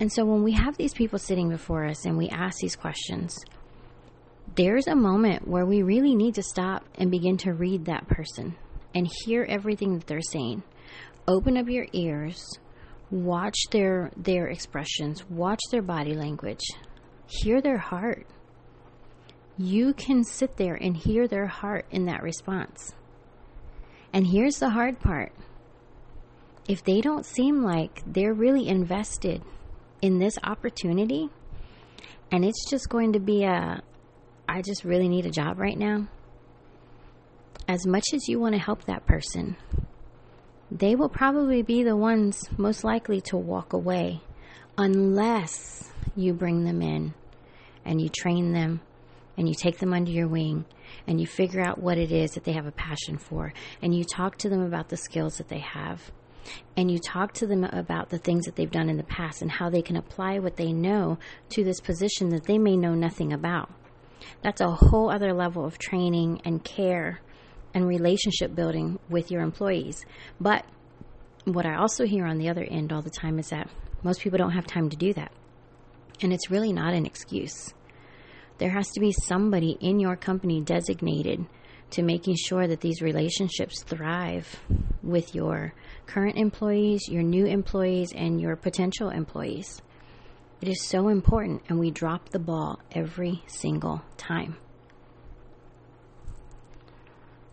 And 0.00 0.12
so 0.12 0.24
when 0.24 0.42
we 0.42 0.52
have 0.52 0.76
these 0.76 0.94
people 0.94 1.18
sitting 1.18 1.48
before 1.48 1.84
us 1.84 2.04
and 2.04 2.16
we 2.16 2.28
ask 2.28 2.58
these 2.58 2.76
questions, 2.76 3.44
there's 4.56 4.86
a 4.86 4.96
moment 4.96 5.46
where 5.46 5.66
we 5.66 5.82
really 5.82 6.14
need 6.14 6.34
to 6.34 6.42
stop 6.42 6.84
and 6.96 7.10
begin 7.10 7.36
to 7.38 7.52
read 7.52 7.84
that 7.86 8.08
person 8.08 8.56
and 8.94 9.08
hear 9.24 9.44
everything 9.48 9.98
that 9.98 10.06
they're 10.06 10.20
saying. 10.20 10.62
Open 11.26 11.56
up 11.56 11.68
your 11.68 11.86
ears, 11.92 12.42
watch 13.10 13.56
their 13.70 14.10
their 14.16 14.48
expressions, 14.48 15.24
watch 15.28 15.60
their 15.70 15.82
body 15.82 16.14
language, 16.14 16.64
hear 17.26 17.60
their 17.60 17.78
heart 17.78 18.26
you 19.56 19.94
can 19.94 20.24
sit 20.24 20.56
there 20.56 20.74
and 20.74 20.96
hear 20.96 21.28
their 21.28 21.46
heart 21.46 21.86
in 21.90 22.06
that 22.06 22.22
response. 22.22 22.92
And 24.12 24.26
here's 24.26 24.58
the 24.58 24.70
hard 24.70 25.00
part 25.00 25.32
if 26.66 26.82
they 26.82 27.00
don't 27.00 27.26
seem 27.26 27.62
like 27.62 28.02
they're 28.06 28.32
really 28.32 28.68
invested 28.68 29.42
in 30.00 30.18
this 30.18 30.38
opportunity, 30.42 31.28
and 32.30 32.44
it's 32.44 32.68
just 32.70 32.88
going 32.88 33.12
to 33.12 33.20
be 33.20 33.44
a, 33.44 33.82
I 34.48 34.62
just 34.62 34.84
really 34.84 35.08
need 35.08 35.26
a 35.26 35.30
job 35.30 35.58
right 35.58 35.78
now, 35.78 36.08
as 37.68 37.86
much 37.86 38.04
as 38.14 38.28
you 38.28 38.40
want 38.40 38.54
to 38.54 38.60
help 38.60 38.84
that 38.84 39.06
person, 39.06 39.56
they 40.70 40.94
will 40.94 41.08
probably 41.08 41.62
be 41.62 41.82
the 41.82 41.96
ones 41.96 42.40
most 42.56 42.82
likely 42.82 43.20
to 43.22 43.36
walk 43.36 43.72
away 43.72 44.20
unless 44.76 45.92
you 46.16 46.32
bring 46.32 46.64
them 46.64 46.82
in 46.82 47.14
and 47.84 48.00
you 48.00 48.08
train 48.08 48.52
them 48.52 48.80
and 49.36 49.48
you 49.48 49.54
take 49.54 49.78
them 49.78 49.92
under 49.92 50.10
your 50.10 50.28
wing 50.28 50.64
and 51.06 51.20
you 51.20 51.26
figure 51.26 51.60
out 51.60 51.78
what 51.78 51.98
it 51.98 52.12
is 52.12 52.32
that 52.32 52.44
they 52.44 52.52
have 52.52 52.66
a 52.66 52.72
passion 52.72 53.18
for 53.18 53.52
and 53.82 53.94
you 53.94 54.04
talk 54.04 54.36
to 54.38 54.48
them 54.48 54.62
about 54.62 54.88
the 54.88 54.96
skills 54.96 55.38
that 55.38 55.48
they 55.48 55.58
have 55.58 56.12
and 56.76 56.90
you 56.90 56.98
talk 56.98 57.32
to 57.34 57.46
them 57.46 57.64
about 57.64 58.10
the 58.10 58.18
things 58.18 58.44
that 58.44 58.56
they've 58.56 58.70
done 58.70 58.88
in 58.88 58.96
the 58.96 59.02
past 59.04 59.42
and 59.42 59.50
how 59.50 59.70
they 59.70 59.82
can 59.82 59.96
apply 59.96 60.38
what 60.38 60.56
they 60.56 60.72
know 60.72 61.18
to 61.50 61.64
this 61.64 61.80
position 61.80 62.30
that 62.30 62.44
they 62.44 62.58
may 62.58 62.76
know 62.76 62.94
nothing 62.94 63.32
about. 63.32 63.70
That's 64.42 64.60
a 64.60 64.70
whole 64.70 65.10
other 65.10 65.32
level 65.32 65.64
of 65.64 65.78
training 65.78 66.42
and 66.44 66.62
care 66.62 67.20
and 67.72 67.86
relationship 67.86 68.54
building 68.54 68.98
with 69.08 69.30
your 69.30 69.42
employees. 69.42 70.04
But 70.40 70.64
what 71.44 71.66
I 71.66 71.76
also 71.76 72.04
hear 72.04 72.26
on 72.26 72.38
the 72.38 72.48
other 72.48 72.64
end 72.64 72.92
all 72.92 73.02
the 73.02 73.10
time 73.10 73.38
is 73.38 73.48
that 73.48 73.68
most 74.02 74.20
people 74.20 74.38
don't 74.38 74.52
have 74.52 74.66
time 74.66 74.90
to 74.90 74.96
do 74.96 75.12
that. 75.14 75.32
And 76.22 76.32
it's 76.32 76.50
really 76.50 76.72
not 76.72 76.94
an 76.94 77.06
excuse 77.06 77.74
there 78.58 78.70
has 78.70 78.88
to 78.90 79.00
be 79.00 79.12
somebody 79.12 79.76
in 79.80 79.98
your 79.98 80.16
company 80.16 80.60
designated 80.60 81.44
to 81.90 82.02
making 82.02 82.36
sure 82.36 82.66
that 82.66 82.80
these 82.80 83.02
relationships 83.02 83.82
thrive 83.82 84.60
with 85.02 85.34
your 85.34 85.74
current 86.06 86.36
employees, 86.36 87.08
your 87.08 87.22
new 87.22 87.46
employees, 87.46 88.12
and 88.14 88.40
your 88.40 88.56
potential 88.56 89.10
employees. 89.10 89.80
It 90.60 90.68
is 90.68 90.82
so 90.82 91.08
important, 91.08 91.62
and 91.68 91.78
we 91.78 91.90
drop 91.90 92.30
the 92.30 92.38
ball 92.38 92.80
every 92.92 93.42
single 93.46 94.02
time. 94.16 94.56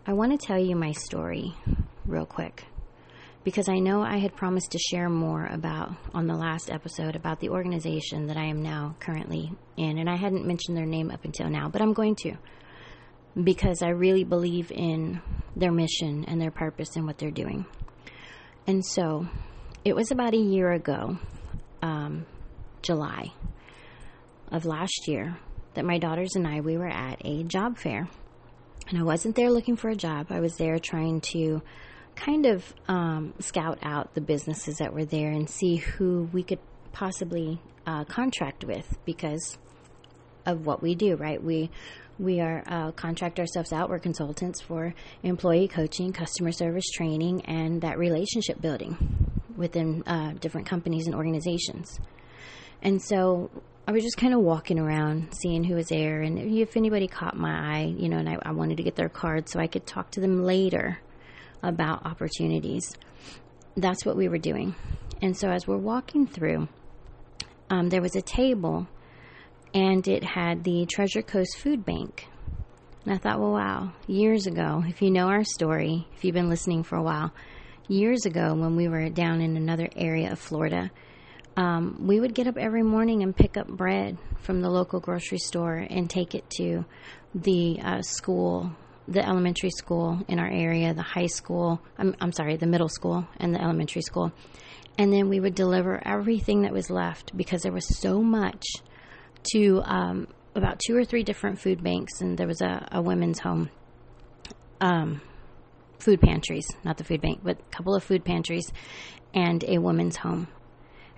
I 0.06 0.14
want 0.14 0.32
to 0.32 0.46
tell 0.46 0.58
you 0.58 0.74
my 0.74 0.92
story 0.92 1.54
real 2.06 2.26
quick 2.26 2.64
because 3.44 3.68
I 3.68 3.78
know 3.78 4.02
I 4.02 4.18
had 4.18 4.36
promised 4.36 4.72
to 4.72 4.78
share 4.78 5.08
more 5.08 5.46
about 5.46 5.90
on 6.14 6.26
the 6.26 6.36
last 6.36 6.70
episode 6.70 7.16
about 7.16 7.40
the 7.40 7.48
organization 7.48 8.26
that 8.28 8.36
I 8.36 8.44
am 8.44 8.62
now 8.62 8.94
currently 9.00 9.50
in, 9.76 9.98
and 9.98 10.08
I 10.08 10.16
hadn't 10.16 10.46
mentioned 10.46 10.76
their 10.76 10.86
name 10.86 11.10
up 11.10 11.24
until 11.24 11.48
now, 11.48 11.68
but 11.68 11.82
I'm 11.82 11.92
going 11.92 12.14
to 12.22 12.36
because 13.42 13.82
I 13.82 13.88
really 13.88 14.24
believe 14.24 14.70
in 14.70 15.20
their 15.56 15.72
mission 15.72 16.24
and 16.26 16.40
their 16.40 16.50
purpose 16.50 16.96
and 16.96 17.06
what 17.06 17.18
they're 17.18 17.30
doing. 17.30 17.64
And 18.66 18.84
so 18.84 19.26
it 19.84 19.96
was 19.96 20.10
about 20.10 20.34
a 20.34 20.38
year 20.38 20.70
ago, 20.72 21.18
um, 21.80 22.26
July 22.82 23.32
of 24.50 24.66
last 24.66 25.08
year, 25.08 25.38
that 25.74 25.84
my 25.84 25.98
daughters 25.98 26.36
and 26.36 26.46
I 26.46 26.60
we 26.60 26.76
were 26.76 26.88
at 26.88 27.22
a 27.24 27.42
job 27.44 27.78
fair. 27.78 28.08
And 28.88 28.98
I 28.98 29.02
wasn't 29.02 29.36
there 29.36 29.50
looking 29.50 29.76
for 29.76 29.88
a 29.88 29.96
job. 29.96 30.26
I 30.30 30.40
was 30.40 30.56
there 30.56 30.78
trying 30.78 31.22
to 31.32 31.62
kind 32.16 32.46
of 32.46 32.74
um, 32.88 33.34
scout 33.40 33.78
out 33.82 34.14
the 34.14 34.20
businesses 34.20 34.78
that 34.78 34.92
were 34.92 35.04
there 35.04 35.30
and 35.30 35.48
see 35.48 35.76
who 35.76 36.28
we 36.32 36.42
could 36.42 36.60
possibly 36.92 37.60
uh, 37.86 38.04
contract 38.04 38.64
with 38.64 38.98
because 39.04 39.58
of 40.46 40.66
what 40.66 40.82
we 40.82 40.94
do, 40.94 41.16
right? 41.16 41.42
We 41.42 41.70
we 42.18 42.40
are 42.40 42.62
uh, 42.66 42.92
contract 42.92 43.40
ourselves 43.40 43.72
out. 43.72 43.88
We're 43.88 43.98
consultants 43.98 44.60
for 44.60 44.94
employee 45.22 45.66
coaching, 45.66 46.12
customer 46.12 46.52
service 46.52 46.84
training, 46.92 47.46
and 47.46 47.80
that 47.80 47.98
relationship 47.98 48.60
building 48.60 48.96
within 49.56 50.02
uh, 50.06 50.34
different 50.38 50.66
companies 50.66 51.06
and 51.06 51.14
organizations. 51.14 51.98
And 52.82 53.02
so 53.02 53.50
I 53.88 53.92
was 53.92 54.04
just 54.04 54.16
kind 54.16 54.34
of 54.34 54.40
walking 54.40 54.78
around, 54.78 55.34
seeing 55.34 55.64
who 55.64 55.74
was 55.74 55.88
there, 55.88 56.20
and 56.20 56.38
if 56.38 56.76
anybody 56.76 57.08
caught 57.08 57.36
my 57.36 57.78
eye, 57.78 57.94
you 57.96 58.08
know, 58.08 58.18
and 58.18 58.28
I, 58.28 58.36
I 58.42 58.52
wanted 58.52 58.76
to 58.76 58.82
get 58.82 58.94
their 58.94 59.08
card 59.08 59.48
so 59.48 59.58
I 59.58 59.66
could 59.66 59.86
talk 59.86 60.10
to 60.12 60.20
them 60.20 60.44
later 60.44 61.00
about 61.62 62.04
opportunities. 62.04 62.92
That's 63.76 64.04
what 64.04 64.16
we 64.16 64.28
were 64.28 64.38
doing. 64.38 64.74
And 65.20 65.36
so 65.36 65.48
as 65.48 65.66
we're 65.66 65.76
walking 65.76 66.26
through, 66.26 66.68
um, 67.70 67.88
there 67.88 68.02
was 68.02 68.16
a 68.16 68.22
table 68.22 68.86
and 69.74 70.06
it 70.06 70.24
had 70.24 70.64
the 70.64 70.86
Treasure 70.86 71.22
Coast 71.22 71.56
Food 71.58 71.84
Bank. 71.84 72.26
And 73.04 73.14
I 73.14 73.18
thought, 73.18 73.40
well, 73.40 73.52
wow, 73.52 73.92
years 74.06 74.46
ago, 74.46 74.82
if 74.86 75.02
you 75.02 75.10
know 75.10 75.28
our 75.28 75.44
story, 75.44 76.06
if 76.14 76.24
you've 76.24 76.34
been 76.34 76.50
listening 76.50 76.82
for 76.82 76.96
a 76.96 77.02
while, 77.02 77.32
years 77.88 78.26
ago 78.26 78.54
when 78.54 78.76
we 78.76 78.88
were 78.88 79.08
down 79.08 79.40
in 79.40 79.56
another 79.56 79.88
area 79.96 80.32
of 80.32 80.38
Florida, 80.38 80.90
um, 81.56 82.06
we 82.06 82.20
would 82.20 82.34
get 82.34 82.46
up 82.46 82.56
every 82.56 82.82
morning 82.82 83.22
and 83.22 83.36
pick 83.36 83.56
up 83.56 83.66
bread 83.66 84.18
from 84.40 84.60
the 84.60 84.70
local 84.70 85.00
grocery 85.00 85.38
store 85.38 85.76
and 85.76 86.08
take 86.08 86.34
it 86.34 86.48
to 86.58 86.84
the 87.34 87.78
uh, 87.82 88.02
school, 88.02 88.70
the 89.08 89.26
elementary 89.26 89.70
school 89.70 90.20
in 90.28 90.38
our 90.38 90.50
area, 90.50 90.94
the 90.94 91.02
high 91.02 91.26
school, 91.26 91.80
I'm, 91.98 92.14
I'm 92.20 92.32
sorry, 92.32 92.56
the 92.56 92.66
middle 92.66 92.88
school 92.88 93.26
and 93.38 93.54
the 93.54 93.60
elementary 93.60 94.02
school. 94.02 94.32
And 94.98 95.12
then 95.12 95.28
we 95.28 95.40
would 95.40 95.54
deliver 95.54 96.00
everything 96.06 96.62
that 96.62 96.72
was 96.72 96.90
left 96.90 97.36
because 97.36 97.62
there 97.62 97.72
was 97.72 97.98
so 97.98 98.22
much 98.22 98.64
to 99.54 99.82
um, 99.84 100.28
about 100.54 100.80
two 100.86 100.96
or 100.96 101.04
three 101.04 101.22
different 101.22 101.58
food 101.58 101.82
banks, 101.82 102.20
and 102.20 102.36
there 102.36 102.46
was 102.46 102.60
a, 102.60 102.88
a 102.92 103.02
women's 103.02 103.38
home, 103.38 103.70
um, 104.80 105.20
food 105.98 106.20
pantries, 106.20 106.66
not 106.84 106.98
the 106.98 107.04
food 107.04 107.20
bank, 107.20 107.40
but 107.42 107.58
a 107.58 107.76
couple 107.76 107.94
of 107.94 108.04
food 108.04 108.24
pantries, 108.24 108.70
and 109.34 109.64
a 109.64 109.78
women's 109.78 110.16
home. 110.16 110.46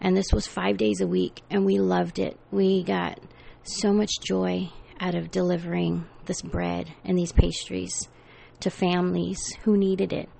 And 0.00 0.16
this 0.16 0.32
was 0.32 0.46
five 0.46 0.76
days 0.76 1.00
a 1.00 1.06
week, 1.06 1.42
and 1.50 1.64
we 1.64 1.78
loved 1.78 2.18
it. 2.18 2.38
We 2.50 2.84
got 2.84 3.18
so 3.64 3.92
much 3.92 4.10
joy 4.20 4.70
out 5.04 5.14
of 5.14 5.30
delivering 5.30 6.06
this 6.24 6.40
bread 6.40 6.90
and 7.04 7.18
these 7.18 7.32
pastries 7.32 8.08
to 8.60 8.70
families 8.70 9.38
who 9.62 9.76
needed 9.76 10.14
it. 10.14 10.30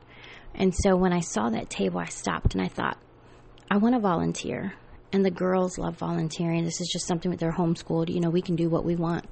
And 0.55 0.75
so 0.75 0.97
when 0.97 1.13
I 1.13 1.21
saw 1.21 1.51
that 1.51 1.69
table, 1.69 2.01
I 2.01 2.07
stopped 2.07 2.55
and 2.55 2.63
I 2.63 2.69
thought, 2.69 2.97
I 3.71 3.77
want 3.77 3.95
to 3.95 4.01
volunteer 4.01 4.73
and 5.13 5.23
the 5.23 5.31
girls 5.31 5.77
love 5.77 5.97
volunteering. 5.99 6.65
This 6.65 6.81
is 6.81 6.89
just 6.91 7.07
something 7.07 7.31
that 7.31 7.39
they're 7.39 7.53
homeschooled. 7.53 8.09
You 8.09 8.21
know, 8.21 8.31
we 8.31 8.41
can 8.41 8.57
do 8.57 8.71
what 8.71 8.85
we 8.85 8.97
want. 8.97 9.27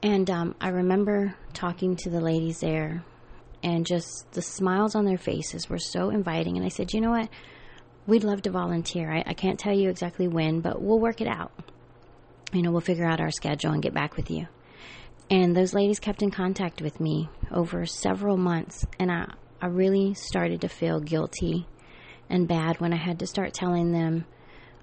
And 0.00 0.30
um, 0.30 0.54
I 0.60 0.68
remember 0.68 1.34
talking 1.52 1.96
to 1.96 2.10
the 2.10 2.20
ladies 2.20 2.60
there, 2.60 3.04
and 3.64 3.84
just 3.84 4.30
the 4.32 4.42
smiles 4.42 4.94
on 4.94 5.04
their 5.04 5.18
faces 5.18 5.68
were 5.68 5.78
so 5.78 6.10
inviting. 6.10 6.56
And 6.56 6.64
I 6.64 6.68
said, 6.68 6.92
you 6.92 7.00
know 7.00 7.10
what? 7.10 7.28
We'd 8.06 8.22
love 8.22 8.42
to 8.42 8.50
volunteer. 8.50 9.12
I, 9.12 9.24
I 9.26 9.34
can't 9.34 9.58
tell 9.58 9.76
you 9.76 9.90
exactly 9.90 10.28
when, 10.28 10.60
but 10.60 10.80
we'll 10.80 11.00
work 11.00 11.20
it 11.20 11.26
out. 11.26 11.50
You 12.52 12.62
know, 12.62 12.70
we'll 12.70 12.80
figure 12.80 13.06
out 13.06 13.20
our 13.20 13.30
schedule 13.30 13.72
and 13.72 13.82
get 13.82 13.94
back 13.94 14.16
with 14.16 14.30
you. 14.30 14.46
And 15.30 15.54
those 15.54 15.74
ladies 15.74 16.00
kept 16.00 16.22
in 16.22 16.30
contact 16.30 16.80
with 16.80 17.00
me 17.00 17.28
over 17.50 17.84
several 17.84 18.38
months, 18.38 18.86
and 18.98 19.12
I, 19.12 19.30
I 19.60 19.66
really 19.66 20.14
started 20.14 20.62
to 20.62 20.68
feel 20.68 21.00
guilty 21.00 21.66
and 22.30 22.48
bad 22.48 22.80
when 22.80 22.92
I 22.92 22.96
had 22.96 23.18
to 23.18 23.26
start 23.26 23.52
telling 23.52 23.92
them 23.92 24.24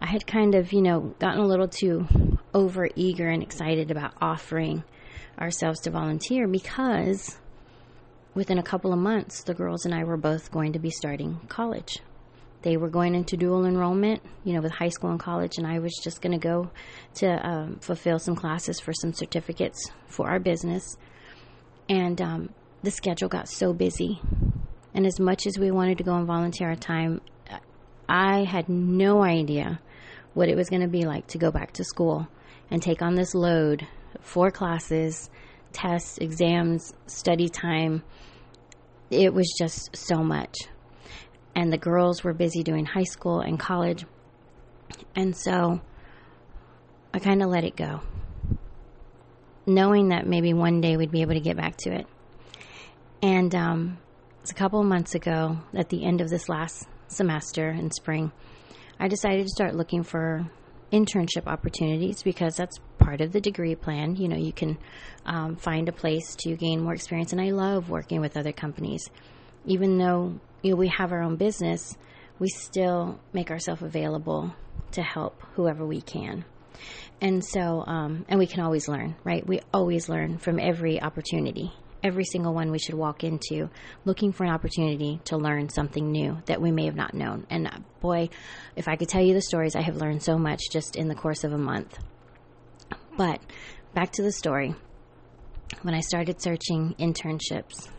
I 0.01 0.07
had 0.07 0.27
kind 0.27 0.53
of, 0.55 0.71
you 0.71 0.81
know, 0.81 1.15
gotten 1.19 1.39
a 1.39 1.47
little 1.47 1.67
too 1.67 2.07
over 2.53 2.87
eager 2.95 3.27
and 3.27 3.41
excited 3.41 3.89
about 3.91 4.13
offering 4.21 4.83
ourselves 5.39 5.79
to 5.81 5.91
volunteer 5.91 6.47
because 6.47 7.39
within 8.33 8.59
a 8.59 8.63
couple 8.63 8.93
of 8.93 8.99
months, 8.99 9.43
the 9.43 9.53
girls 9.53 9.85
and 9.85 9.95
I 9.95 10.03
were 10.03 10.17
both 10.17 10.51
going 10.51 10.73
to 10.73 10.79
be 10.79 10.91
starting 10.91 11.39
college. 11.47 11.99
They 12.65 12.77
were 12.77 12.89
going 12.89 13.13
into 13.13 13.37
dual 13.37 13.63
enrollment, 13.63 14.23
you 14.43 14.53
know, 14.53 14.61
with 14.61 14.71
high 14.71 14.89
school 14.89 15.11
and 15.11 15.19
college, 15.19 15.59
and 15.59 15.67
I 15.67 15.77
was 15.77 15.93
just 16.03 16.19
going 16.19 16.31
to 16.31 16.39
go 16.39 16.71
to 17.17 17.47
um, 17.47 17.77
fulfill 17.79 18.17
some 18.17 18.35
classes 18.35 18.79
for 18.79 18.91
some 18.91 19.13
certificates 19.13 19.91
for 20.07 20.27
our 20.27 20.39
business. 20.39 20.97
And 21.87 22.19
um, 22.19 22.49
the 22.81 22.89
schedule 22.89 23.29
got 23.29 23.47
so 23.47 23.71
busy. 23.71 24.19
And 24.95 25.05
as 25.05 25.19
much 25.19 25.45
as 25.45 25.59
we 25.59 25.69
wanted 25.69 25.99
to 25.99 26.03
go 26.03 26.15
and 26.15 26.25
volunteer 26.25 26.69
our 26.69 26.75
time, 26.75 27.21
I 28.09 28.45
had 28.45 28.67
no 28.67 29.21
idea 29.21 29.79
what 30.33 30.49
it 30.49 30.55
was 30.55 30.67
going 30.67 30.81
to 30.81 30.87
be 30.87 31.05
like 31.05 31.27
to 31.27 31.37
go 31.37 31.51
back 31.51 31.73
to 31.73 31.83
school 31.83 32.27
and 32.71 32.81
take 32.81 33.03
on 33.03 33.13
this 33.13 33.35
load 33.35 33.87
four 34.21 34.49
classes, 34.49 35.29
tests, 35.71 36.17
exams, 36.17 36.95
study 37.05 37.47
time. 37.47 38.01
It 39.11 39.35
was 39.35 39.53
just 39.55 39.95
so 39.95 40.23
much. 40.23 40.55
And 41.55 41.71
the 41.71 41.77
girls 41.77 42.23
were 42.23 42.33
busy 42.33 42.63
doing 42.63 42.85
high 42.85 43.03
school 43.03 43.39
and 43.39 43.59
college. 43.59 44.05
And 45.15 45.35
so 45.35 45.79
I 47.13 47.19
kind 47.19 47.41
of 47.41 47.49
let 47.49 47.63
it 47.63 47.75
go, 47.77 48.01
knowing 49.65 50.09
that 50.09 50.27
maybe 50.27 50.53
one 50.53 50.81
day 50.81 50.97
we'd 50.97 51.11
be 51.11 51.21
able 51.21 51.33
to 51.33 51.39
get 51.39 51.55
back 51.55 51.77
to 51.77 51.93
it. 51.93 52.07
And 53.21 53.55
um, 53.55 53.97
it's 54.41 54.51
a 54.51 54.55
couple 54.55 54.81
of 54.81 54.85
months 54.85 55.15
ago, 55.15 55.57
at 55.73 55.89
the 55.89 56.05
end 56.05 56.21
of 56.21 56.29
this 56.29 56.49
last 56.49 56.87
semester 57.07 57.69
in 57.69 57.89
spring, 57.91 58.31
I 58.99 59.07
decided 59.07 59.43
to 59.43 59.49
start 59.49 59.75
looking 59.75 60.03
for 60.03 60.49
internship 60.91 61.47
opportunities 61.47 62.21
because 62.21 62.55
that's 62.55 62.79
part 62.99 63.21
of 63.21 63.31
the 63.31 63.41
degree 63.41 63.75
plan. 63.75 64.15
You 64.15 64.27
know, 64.27 64.37
you 64.37 64.53
can 64.53 64.77
um, 65.25 65.55
find 65.55 65.89
a 65.89 65.91
place 65.91 66.35
to 66.39 66.55
gain 66.55 66.81
more 66.83 66.93
experience, 66.93 67.31
and 67.31 67.41
I 67.41 67.51
love 67.51 67.89
working 67.89 68.21
with 68.21 68.37
other 68.37 68.51
companies. 68.51 69.09
Even 69.65 69.97
though 69.97 70.39
you 70.65 70.71
know 70.71 70.77
we 70.77 70.87
have 70.89 71.11
our 71.11 71.21
own 71.21 71.35
business, 71.35 71.95
we 72.39 72.49
still 72.49 73.19
make 73.33 73.51
ourselves 73.51 73.81
available 73.81 74.53
to 74.91 75.01
help 75.01 75.41
whoever 75.53 75.85
we 75.85 76.01
can. 76.01 76.43
And 77.21 77.45
so, 77.45 77.83
um, 77.85 78.25
and 78.27 78.39
we 78.39 78.47
can 78.47 78.61
always 78.61 78.87
learn, 78.87 79.15
right? 79.23 79.45
We 79.47 79.61
always 79.73 80.09
learn 80.09 80.37
from 80.39 80.59
every 80.59 81.01
opportunity 81.01 81.71
every 82.05 82.23
single 82.23 82.53
one 82.53 82.69
we 82.69 82.77
should 82.77 82.93
walk 82.93 83.23
into 83.23 83.67
looking 84.05 84.31
for 84.31 84.43
an 84.43 84.51
opportunity 84.51 85.19
to 85.25 85.37
learn 85.37 85.69
something 85.69 86.11
new 86.11 86.37
that 86.45 86.61
we 86.61 86.71
may 86.71 86.85
have 86.85 86.95
not 86.95 87.15
known. 87.15 87.47
And 87.49 87.65
uh, 87.65 87.79
boy, 87.99 88.29
if 88.75 88.87
I 88.87 88.95
could 88.95 89.09
tell 89.09 89.23
you 89.23 89.33
the 89.33 89.41
stories, 89.41 89.75
I 89.75 89.81
have 89.81 89.95
learned 89.95 90.21
so 90.21 90.37
much 90.37 90.61
just 90.71 90.95
in 90.95 91.07
the 91.07 91.15
course 91.15 91.43
of 91.43 91.51
a 91.51 91.57
month. 91.57 91.97
But 93.17 93.41
back 93.95 94.11
to 94.13 94.21
the 94.21 94.31
story. 94.31 94.75
When 95.81 95.95
I 95.95 96.01
started 96.01 96.39
searching 96.39 96.93
internships, 96.99 97.89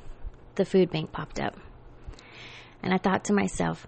the 0.54 0.64
food 0.64 0.90
bank 0.90 1.10
popped 1.10 1.40
up. 1.40 1.56
And 2.86 2.94
I 2.94 2.98
thought 2.98 3.24
to 3.24 3.32
myself, 3.32 3.84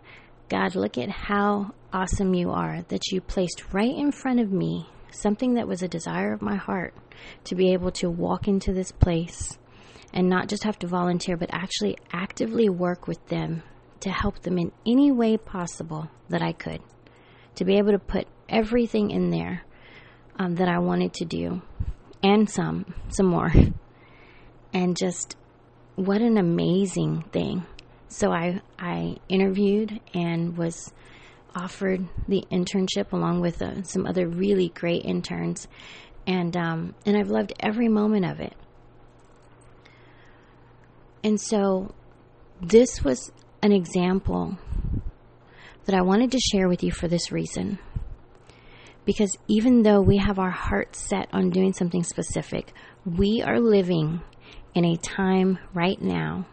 God, 0.49 0.75
look 0.75 0.99
at 0.99 1.09
how 1.09 1.71
awesome 1.93 2.35
you 2.35 2.51
are 2.51 2.83
that 2.89 3.13
you 3.13 3.21
placed 3.21 3.73
right 3.73 3.95
in 3.95 4.11
front 4.11 4.41
of 4.41 4.51
me 4.51 4.89
something 5.13 5.55
that 5.55 5.69
was 5.69 5.85
a 5.85 5.89
desire 5.89 6.33
of 6.33 6.43
my 6.43 6.57
heart 6.57 6.95
to 7.45 7.55
be 7.55 7.73
able 7.73 7.93
to 7.93 8.11
walk 8.11 8.49
into 8.49 8.73
this 8.73 8.91
place 8.91 9.57
and 10.13 10.29
not 10.29 10.49
just 10.49 10.65
have 10.65 10.81
to 10.81 10.89
volunteer, 10.89 11.37
but 11.37 11.49
actually 11.53 11.97
actively 12.13 12.69
work 12.69 13.07
with 13.07 13.25
them 13.29 13.63
to 14.01 14.11
help 14.11 14.41
them 14.41 14.59
in 14.59 14.73
any 14.85 15.13
way 15.13 15.37
possible 15.37 16.11
that 16.29 16.43
I 16.43 16.51
could. 16.51 16.83
To 17.55 17.65
be 17.65 17.79
able 17.79 17.93
to 17.93 18.01
put 18.01 18.27
everything 18.49 19.13
in 19.13 19.31
there 19.31 19.63
um, 20.41 20.57
that 20.57 20.69
I 20.69 20.81
wanted 20.81 21.13
to 21.15 21.25
do 21.25 21.63
and 22.21 22.51
some, 22.51 22.85
some 23.11 23.27
more. 23.27 23.53
and 24.73 24.97
just 24.97 25.37
what 25.95 26.21
an 26.21 26.37
amazing 26.37 27.23
thing. 27.31 27.65
So 28.09 28.33
I 28.33 28.61
I 28.79 29.17
interviewed 29.29 30.01
and 30.15 30.57
was 30.57 30.93
offered 31.55 32.07
the 32.27 32.45
internship 32.51 33.13
along 33.13 33.41
with 33.41 33.61
uh, 33.61 33.83
some 33.83 34.07
other 34.07 34.29
really 34.29 34.69
great 34.71 35.05
interns, 35.05 35.69
and 36.27 36.57
um, 36.57 36.95
and 37.05 37.17
I've 37.17 37.31
loved 37.31 37.53
every 37.61 37.89
moment 37.89 38.25
of 38.25 38.41
it. 38.41 38.55
And 41.25 41.41
so, 41.41 41.95
this 42.63 43.03
was 43.03 43.31
an 43.63 43.73
example 43.73 44.57
that 45.85 45.95
I 45.95 46.03
wanted 46.03 46.31
to 46.33 46.39
share 46.39 46.69
with 46.69 46.83
you 46.83 46.93
for 46.93 47.09
this 47.09 47.33
reason. 47.33 47.79
Because 49.05 49.37
even 49.49 49.83
though 49.83 50.03
we 50.03 50.19
have 50.19 50.39
our 50.39 50.51
hearts 50.51 51.01
set 51.01 51.29
on 51.33 51.51
doing 51.51 51.73
something 51.73 52.03
specific, 52.03 52.73
we 53.07 53.43
are 53.43 53.59
living 53.59 54.21
in 54.75 54.85
a 54.85 54.97
time 54.99 55.59
right 55.73 56.01
now 56.01 56.47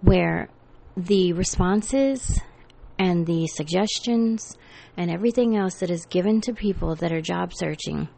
where 0.00 0.48
the 0.96 1.32
responses 1.32 2.40
and 2.98 3.26
the 3.26 3.46
suggestions 3.46 4.56
and 4.96 5.10
everything 5.10 5.56
else 5.56 5.76
that 5.76 5.90
is 5.90 6.06
given 6.06 6.40
to 6.40 6.52
people 6.52 6.94
that 6.96 7.12
are 7.12 7.20
job 7.20 7.52
searching 7.52 8.08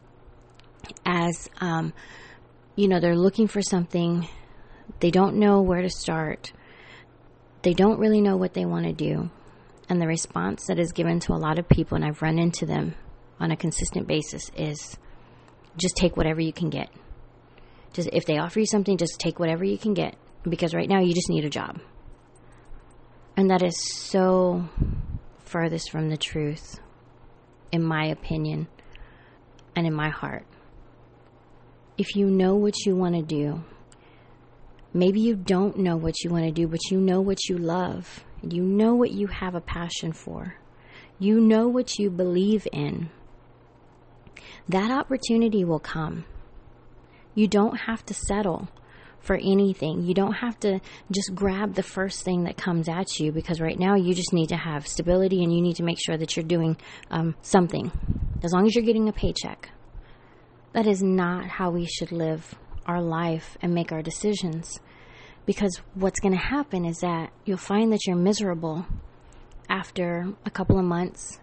as 1.05 1.49
um, 1.61 1.93
you 2.77 2.87
know 2.89 3.01
they're 3.01 3.17
looking 3.17 3.49
for 3.49 3.61
something 3.61 4.29
they 5.01 5.11
don't 5.11 5.37
know 5.37 5.61
where 5.61 5.83
to 5.83 5.91
start 5.91 6.53
they 7.63 7.73
don't 7.73 7.99
really 7.99 8.21
know 8.21 8.37
what 8.37 8.55
they 8.55 8.65
want 8.65 8.87
to 8.87 8.93
do 8.93 9.29
and 9.89 10.01
the 10.01 10.07
response 10.07 10.67
that 10.69 10.79
is 10.79 10.93
given 10.93 11.19
to 11.19 11.33
a 11.33 11.35
lot 11.35 11.59
of 11.59 11.69
people 11.69 11.97
and 11.97 12.05
i've 12.05 12.23
run 12.23 12.39
into 12.39 12.65
them 12.65 12.95
on 13.41 13.51
a 13.51 13.57
consistent 13.57 14.07
basis 14.07 14.51
is 14.57 14.97
just 15.79 15.97
take 15.97 16.17
whatever 16.17 16.41
you 16.41 16.53
can 16.53 16.71
get. 16.71 16.91
Just 17.93 18.11
if 18.13 18.27
they 18.27 18.39
offer 18.39 18.61
you 18.61 18.67
something 18.67 18.97
just 18.97 19.19
take 19.19 19.39
whatever 19.39 19.65
you 19.65 19.79
can 19.79 19.95
get 19.95 20.15
because 20.43 20.75
right 20.75 20.89
now 20.89 21.01
you 21.01 21.15
just 21.15 21.31
need 21.31 21.45
a 21.45 21.51
job 21.51 21.81
and 23.39 23.51
that 23.51 23.63
is 23.63 23.81
so 23.95 24.69
furthest 25.45 25.93
from 25.93 26.09
the 26.09 26.17
truth, 26.17 26.81
in 27.71 27.81
my 27.81 28.07
opinion, 28.07 28.67
and 29.77 29.87
in 29.87 29.95
my 29.95 30.09
heart. 30.09 30.45
If 31.97 32.17
you 32.17 32.27
know 32.27 32.57
what 32.57 32.75
you 32.85 32.97
want 32.97 33.15
to 33.15 33.23
do, 33.23 33.63
maybe 34.93 35.21
you 35.21 35.37
don't 35.37 35.79
know 35.79 35.97
what 35.97 36.25
you 36.25 36.31
want 36.31 36.47
to 36.47 36.51
do, 36.51 36.67
but 36.67 36.81
you 36.91 36.99
know 36.99 37.21
what 37.21 37.49
you 37.49 37.57
love. 37.57 38.25
You 38.43 38.65
know 38.65 38.97
what 38.97 39.13
you 39.13 39.29
have 39.29 39.55
a 39.55 39.61
passion 39.61 40.13
for. 40.13 40.57
You 41.21 41.41
know 41.41 41.69
what 41.69 41.97
you 41.97 42.11
believe 42.11 42.67
in. 42.73 43.09
That 44.69 44.91
opportunity 44.91 45.65
will 45.65 45.79
come. 45.79 46.25
You 47.37 47.47
don't 47.47 47.83
have 47.83 48.05
to 48.07 48.15
settle 48.15 48.69
for 49.29 49.37
anything. 49.37 50.03
You 50.05 50.15
don't 50.15 50.33
have 50.33 50.59
to 50.61 50.81
just 51.13 51.35
grab 51.35 51.75
the 51.75 51.83
first 51.83 52.25
thing 52.25 52.45
that 52.45 52.57
comes 52.57 52.89
at 52.89 53.21
you 53.21 53.31
because 53.31 53.61
right 53.61 53.79
now 53.79 53.95
you 53.95 54.15
just 54.15 54.33
need 54.33 54.49
to 54.49 54.57
have 54.57 54.89
stability 54.89 55.45
and 55.45 55.55
you 55.55 55.61
need 55.61 55.77
to 55.77 55.83
make 55.83 55.99
sure 56.03 56.17
that 56.17 56.35
you're 56.35 56.47
doing 56.47 56.79
um, 57.11 57.37
something. 57.43 57.93
As 58.43 58.55
long 58.55 58.67
as 58.67 58.75
you're 58.75 58.87
getting 58.87 59.07
a 59.07 59.13
paycheck. 59.13 59.69
That 60.73 60.87
is 60.87 61.03
not 61.03 61.45
how 61.45 61.71
we 61.71 61.85
should 61.85 62.11
live 62.11 62.55
our 62.87 63.03
life 63.03 63.59
and 63.61 63.75
make 63.75 63.93
our 63.93 64.01
decisions. 64.01 64.81
Because 65.45 65.79
what's 65.93 66.21
going 66.21 66.35
to 66.35 66.41
happen 66.57 66.87
is 66.87 66.97
that 67.01 67.31
you'll 67.45 67.59
find 67.59 67.93
that 67.93 68.07
you're 68.07 68.17
miserable 68.17 68.87
after 69.69 70.33
a 70.47 70.51
couple 70.51 70.79
of 70.79 70.87
months. 70.87 71.39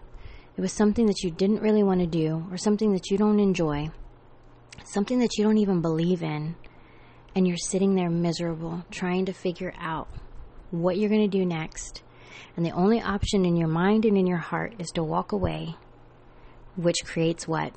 It 0.56 0.60
was 0.60 0.72
something 0.72 1.06
that 1.06 1.22
you 1.22 1.30
didn't 1.30 1.62
really 1.62 1.84
want 1.84 2.00
to 2.00 2.06
do 2.06 2.48
or 2.50 2.56
something 2.56 2.92
that 2.94 3.12
you 3.12 3.16
don't 3.16 3.38
enjoy, 3.38 3.90
something 4.84 5.20
that 5.20 5.38
you 5.38 5.44
don't 5.44 5.58
even 5.58 5.80
believe 5.80 6.24
in 6.24 6.56
and 7.36 7.46
you're 7.46 7.58
sitting 7.58 7.94
there 7.94 8.08
miserable 8.08 8.82
trying 8.90 9.26
to 9.26 9.32
figure 9.34 9.74
out 9.78 10.08
what 10.70 10.96
you're 10.96 11.10
going 11.10 11.30
to 11.30 11.38
do 11.38 11.44
next. 11.44 12.02
And 12.56 12.64
the 12.64 12.70
only 12.70 13.00
option 13.00 13.44
in 13.44 13.56
your 13.56 13.68
mind 13.68 14.06
and 14.06 14.16
in 14.16 14.26
your 14.26 14.38
heart 14.38 14.72
is 14.78 14.88
to 14.92 15.04
walk 15.04 15.32
away, 15.32 15.76
which 16.76 16.96
creates 17.04 17.46
what? 17.46 17.74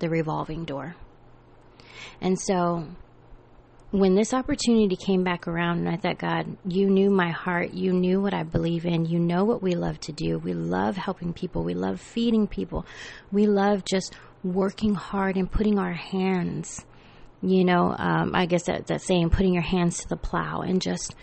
The 0.00 0.10
revolving 0.10 0.66
door. 0.66 0.96
And 2.20 2.38
so 2.38 2.86
when 3.90 4.16
this 4.16 4.34
opportunity 4.34 4.96
came 4.96 5.24
back 5.24 5.48
around, 5.48 5.78
and 5.78 5.88
I 5.88 5.96
thought, 5.96 6.18
God, 6.18 6.58
you 6.66 6.90
knew 6.90 7.08
my 7.08 7.30
heart. 7.30 7.72
You 7.72 7.92
knew 7.94 8.20
what 8.20 8.34
I 8.34 8.42
believe 8.42 8.84
in. 8.84 9.06
You 9.06 9.18
know 9.18 9.44
what 9.44 9.62
we 9.62 9.74
love 9.76 9.98
to 10.00 10.12
do. 10.12 10.38
We 10.38 10.52
love 10.52 10.98
helping 10.98 11.32
people. 11.32 11.64
We 11.64 11.74
love 11.74 12.02
feeding 12.02 12.46
people. 12.46 12.84
We 13.32 13.46
love 13.46 13.82
just 13.86 14.14
working 14.42 14.94
hard 14.94 15.36
and 15.36 15.50
putting 15.50 15.78
our 15.78 15.94
hands 15.94 16.84
you 17.50 17.64
know, 17.64 17.94
um, 17.96 18.34
I 18.34 18.46
guess 18.46 18.64
that, 18.64 18.86
that 18.88 19.02
saying, 19.02 19.30
putting 19.30 19.54
your 19.54 19.62
hands 19.62 19.98
to 19.98 20.08
the 20.08 20.16
plow 20.16 20.60
and 20.60 20.80
just 20.80 21.14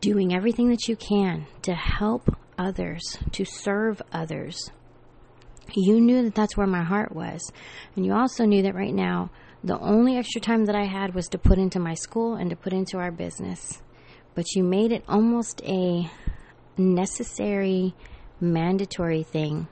doing 0.00 0.34
everything 0.34 0.70
that 0.70 0.88
you 0.88 0.96
can 0.96 1.46
to 1.62 1.74
help 1.74 2.34
others, 2.58 3.18
to 3.32 3.44
serve 3.44 4.02
others. 4.12 4.70
You 5.74 6.00
knew 6.00 6.22
that 6.22 6.34
that's 6.34 6.56
where 6.56 6.66
my 6.66 6.84
heart 6.84 7.14
was. 7.14 7.52
And 7.94 8.06
you 8.06 8.12
also 8.12 8.44
knew 8.44 8.62
that 8.62 8.74
right 8.74 8.94
now, 8.94 9.30
the 9.62 9.78
only 9.78 10.16
extra 10.16 10.40
time 10.40 10.66
that 10.66 10.76
I 10.76 10.84
had 10.84 11.14
was 11.14 11.26
to 11.28 11.38
put 11.38 11.58
into 11.58 11.80
my 11.80 11.94
school 11.94 12.34
and 12.34 12.50
to 12.50 12.56
put 12.56 12.72
into 12.72 12.98
our 12.98 13.10
business. 13.10 13.82
But 14.34 14.54
you 14.54 14.62
made 14.62 14.92
it 14.92 15.04
almost 15.08 15.62
a 15.64 16.10
necessary, 16.76 17.94
mandatory 18.40 19.22
thing 19.22 19.66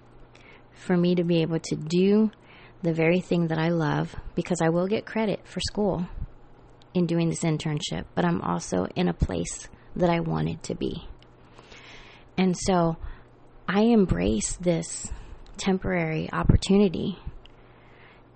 for 0.72 0.96
me 0.96 1.14
to 1.14 1.22
be 1.22 1.42
able 1.42 1.60
to 1.60 1.76
do 1.76 2.30
the 2.84 2.92
very 2.92 3.20
thing 3.20 3.48
that 3.48 3.58
I 3.58 3.70
love 3.70 4.14
because 4.34 4.60
I 4.60 4.68
will 4.68 4.86
get 4.86 5.06
credit 5.06 5.40
for 5.44 5.58
school 5.60 6.06
in 6.92 7.06
doing 7.06 7.30
this 7.30 7.42
internship, 7.42 8.04
but 8.14 8.26
I'm 8.26 8.42
also 8.42 8.86
in 8.94 9.08
a 9.08 9.14
place 9.14 9.68
that 9.96 10.10
I 10.10 10.20
wanted 10.20 10.62
to 10.64 10.74
be. 10.74 11.08
And 12.36 12.54
so 12.54 12.98
I 13.66 13.84
embrace 13.84 14.56
this 14.56 15.10
temporary 15.56 16.30
opportunity. 16.30 17.18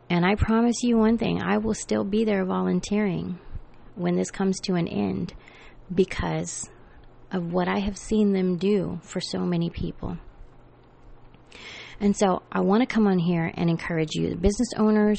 And 0.09 0.25
I 0.25 0.35
promise 0.35 0.83
you 0.83 0.97
one 0.97 1.19
thing 1.19 1.43
I 1.43 1.59
will 1.59 1.75
still 1.75 2.05
be 2.05 2.25
there 2.25 2.47
volunteering 2.47 3.39
when 3.97 4.17
this 4.17 4.31
comes 4.31 4.61
to 4.61 4.77
an 4.77 4.89
end 4.89 5.35
because 5.95 6.71
of 7.31 7.53
what 7.53 7.69
I 7.69 7.81
have 7.81 7.99
seen 7.99 8.33
them 8.33 8.57
do 8.57 8.99
for 9.03 9.21
so 9.21 9.41
many 9.41 9.69
people. 9.69 10.17
And 12.01 12.17
so 12.17 12.43
I 12.53 12.61
want 12.61 12.83
to 12.83 12.93
come 12.93 13.07
on 13.07 13.19
here 13.19 13.53
and 13.55 13.69
encourage 13.69 14.15
you, 14.15 14.37
business 14.37 14.69
owners, 14.77 15.19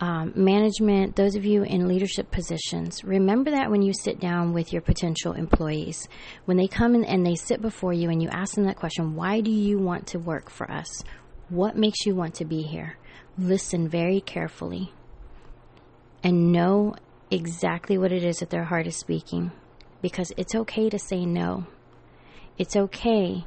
um, 0.00 0.32
management, 0.36 1.16
those 1.16 1.34
of 1.34 1.44
you 1.44 1.62
in 1.62 1.88
leadership 1.88 2.30
positions, 2.30 3.04
remember 3.04 3.50
that 3.52 3.70
when 3.70 3.82
you 3.82 3.92
sit 3.92 4.20
down 4.20 4.52
with 4.52 4.72
your 4.72 4.82
potential 4.82 5.32
employees, 5.32 6.08
when 6.44 6.56
they 6.56 6.66
come 6.66 6.94
in 6.94 7.04
and 7.04 7.24
they 7.24 7.34
sit 7.34 7.62
before 7.62 7.92
you 7.92 8.10
and 8.10 8.22
you 8.22 8.28
ask 8.30 8.54
them 8.54 8.64
that 8.66 8.76
question, 8.76 9.14
why 9.14 9.40
do 9.40 9.50
you 9.50 9.78
want 9.78 10.06
to 10.08 10.18
work 10.18 10.50
for 10.50 10.70
us? 10.70 11.02
What 11.48 11.76
makes 11.76 12.06
you 12.06 12.14
want 12.14 12.34
to 12.36 12.44
be 12.44 12.62
here? 12.62 12.96
Listen 13.38 13.88
very 13.88 14.20
carefully 14.20 14.92
and 16.22 16.52
know 16.52 16.94
exactly 17.30 17.98
what 17.98 18.12
it 18.12 18.24
is 18.24 18.38
that 18.38 18.50
their 18.50 18.64
heart 18.64 18.86
is 18.86 18.96
speaking 18.96 19.52
because 20.02 20.32
it's 20.36 20.54
okay 20.54 20.88
to 20.90 20.98
say 20.98 21.24
no. 21.24 21.66
It's 22.58 22.76
okay 22.76 23.46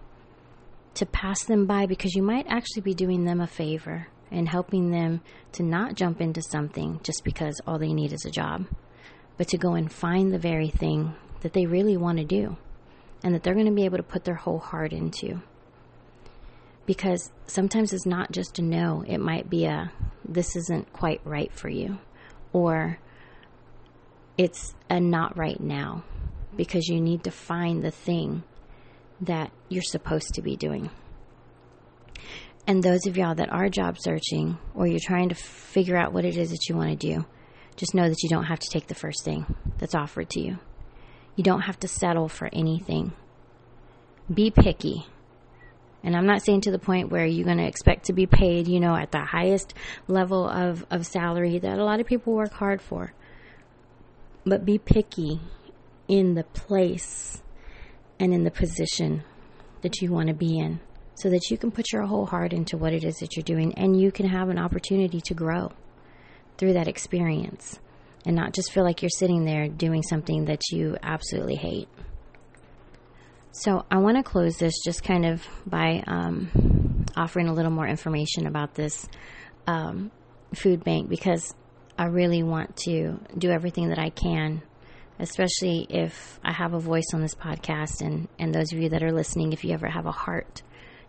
to 0.97 1.05
pass 1.05 1.43
them 1.45 1.65
by 1.67 1.85
because 1.85 2.15
you 2.15 2.23
might 2.23 2.47
actually 2.49 2.81
be 2.81 2.93
doing 2.93 3.23
them 3.23 3.39
a 3.39 3.47
favor 3.47 4.07
and 4.31 4.49
helping 4.49 4.89
them 4.89 5.21
to 5.51 5.63
not 5.63 5.93
jump 5.93 6.19
into 6.19 6.41
something 6.41 6.99
just 7.03 7.23
because 7.23 7.61
all 7.65 7.77
they 7.77 7.93
need 7.93 8.11
is 8.11 8.25
a 8.25 8.31
job, 8.31 8.65
but 9.37 9.47
to 9.47 9.57
go 9.57 9.73
and 9.73 9.91
find 9.91 10.33
the 10.33 10.39
very 10.39 10.69
thing 10.69 11.13
that 11.41 11.53
they 11.53 11.65
really 11.65 11.95
want 11.95 12.17
to 12.17 12.25
do 12.25 12.57
and 13.23 13.33
that 13.33 13.43
they're 13.43 13.53
going 13.53 13.67
to 13.67 13.71
be 13.71 13.85
able 13.85 13.97
to 13.97 14.03
put 14.03 14.23
their 14.23 14.35
whole 14.35 14.59
heart 14.59 14.91
into. 14.91 15.41
Because 16.87 17.31
sometimes 17.45 17.93
it's 17.93 18.05
not 18.05 18.31
just 18.31 18.57
a 18.57 18.63
no, 18.63 19.03
it 19.07 19.19
might 19.19 19.49
be 19.49 19.65
a 19.65 19.91
this 20.25 20.55
isn't 20.55 20.91
quite 20.93 21.21
right 21.23 21.53
for 21.53 21.69
you, 21.69 21.99
or 22.53 22.97
it's 24.37 24.73
a 24.89 24.99
not 24.99 25.37
right 25.37 25.59
now 25.59 26.03
because 26.55 26.87
you 26.87 26.99
need 26.99 27.23
to 27.23 27.31
find 27.31 27.83
the 27.83 27.91
thing 27.91 28.43
that 29.21 29.51
you're 29.69 29.83
supposed 29.83 30.33
to 30.35 30.41
be 30.41 30.55
doing. 30.55 30.89
And 32.67 32.83
those 32.83 33.07
of 33.07 33.17
y'all 33.17 33.35
that 33.35 33.51
are 33.51 33.69
job 33.69 33.97
searching 33.97 34.57
or 34.75 34.87
you're 34.87 34.99
trying 34.99 35.29
to 35.29 35.35
figure 35.35 35.97
out 35.97 36.11
what 36.11 36.25
it 36.25 36.37
is 36.37 36.51
that 36.51 36.67
you 36.67 36.75
want 36.75 36.89
to 36.89 36.95
do, 36.95 37.25
just 37.77 37.95
know 37.95 38.09
that 38.09 38.21
you 38.23 38.29
don't 38.29 38.45
have 38.45 38.59
to 38.59 38.69
take 38.69 38.87
the 38.87 38.95
first 38.95 39.23
thing 39.23 39.55
that's 39.77 39.95
offered 39.95 40.29
to 40.31 40.41
you. 40.41 40.57
You 41.35 41.43
don't 41.43 41.61
have 41.61 41.79
to 41.79 41.87
settle 41.87 42.27
for 42.27 42.49
anything. 42.51 43.13
Be 44.33 44.51
picky. 44.51 45.05
And 46.03 46.15
I'm 46.15 46.25
not 46.25 46.43
saying 46.43 46.61
to 46.61 46.71
the 46.71 46.79
point 46.79 47.09
where 47.09 47.25
you're 47.25 47.45
going 47.45 47.59
to 47.59 47.67
expect 47.67 48.05
to 48.05 48.13
be 48.13 48.25
paid, 48.25 48.67
you 48.67 48.79
know, 48.79 48.95
at 48.95 49.11
the 49.11 49.23
highest 49.23 49.73
level 50.07 50.47
of, 50.47 50.85
of 50.89 51.05
salary 51.05 51.59
that 51.59 51.79
a 51.79 51.83
lot 51.83 51.99
of 51.99 52.07
people 52.07 52.33
work 52.33 52.53
hard 52.53 52.81
for. 52.81 53.13
But 54.45 54.65
be 54.65 54.77
picky 54.77 55.39
in 56.07 56.33
the 56.33 56.43
place 56.43 57.41
and 58.19 58.33
in 58.33 58.43
the 58.43 58.51
position 58.51 59.23
that 59.81 60.01
you 60.01 60.11
want 60.11 60.27
to 60.27 60.33
be 60.33 60.59
in 60.59 60.79
so 61.15 61.29
that 61.29 61.49
you 61.49 61.57
can 61.57 61.71
put 61.71 61.91
your 61.91 62.03
whole 62.03 62.25
heart 62.25 62.53
into 62.53 62.77
what 62.77 62.93
it 62.93 63.03
is 63.03 63.17
that 63.17 63.35
you're 63.35 63.43
doing 63.43 63.73
and 63.75 63.99
you 63.99 64.11
can 64.11 64.27
have 64.27 64.49
an 64.49 64.59
opportunity 64.59 65.19
to 65.21 65.33
grow 65.33 65.71
through 66.57 66.73
that 66.73 66.87
experience. 66.87 67.79
and 68.25 68.35
not 68.35 68.53
just 68.53 68.73
feel 68.73 68.83
like 68.83 69.01
you're 69.01 69.09
sitting 69.09 69.45
there 69.45 69.69
doing 69.69 70.03
something 70.03 70.45
that 70.45 70.61
you 70.69 70.97
absolutely 71.01 71.55
hate. 71.55 71.87
So, 73.51 73.85
I 73.89 73.99
want 73.99 74.17
to 74.17 74.23
close 74.23 74.57
this 74.57 74.73
just 74.83 75.01
kind 75.01 75.25
of 75.25 75.47
by 75.65 76.03
um, 76.05 77.05
offering 77.15 77.47
a 77.47 77.53
little 77.53 77.71
more 77.71 77.87
information 77.87 78.45
about 78.45 78.75
this 78.75 79.07
um, 79.65 80.11
food 80.53 80.83
bank 80.83 81.09
because 81.09 81.55
I 81.97 82.05
really 82.05 82.43
want 82.43 82.75
to 82.85 83.19
do 83.37 83.49
everything 83.49 83.89
that 83.89 83.99
I 83.99 84.09
can, 84.09 84.61
especially 85.19 85.87
if 85.89 86.39
I 86.43 86.51
have 86.53 86.73
a 86.73 86.79
voice 86.79 87.07
on 87.13 87.21
this 87.21 87.35
podcast 87.35 88.01
and, 88.01 88.27
and 88.37 88.53
those 88.53 88.71
of 88.71 88.79
you 88.79 88.89
that 88.89 89.03
are 89.03 89.11
listening, 89.11 89.53
if 89.53 89.63
you 89.63 89.73
ever 89.73 89.87
have 89.87 90.05
a 90.05 90.11
heart 90.11 90.61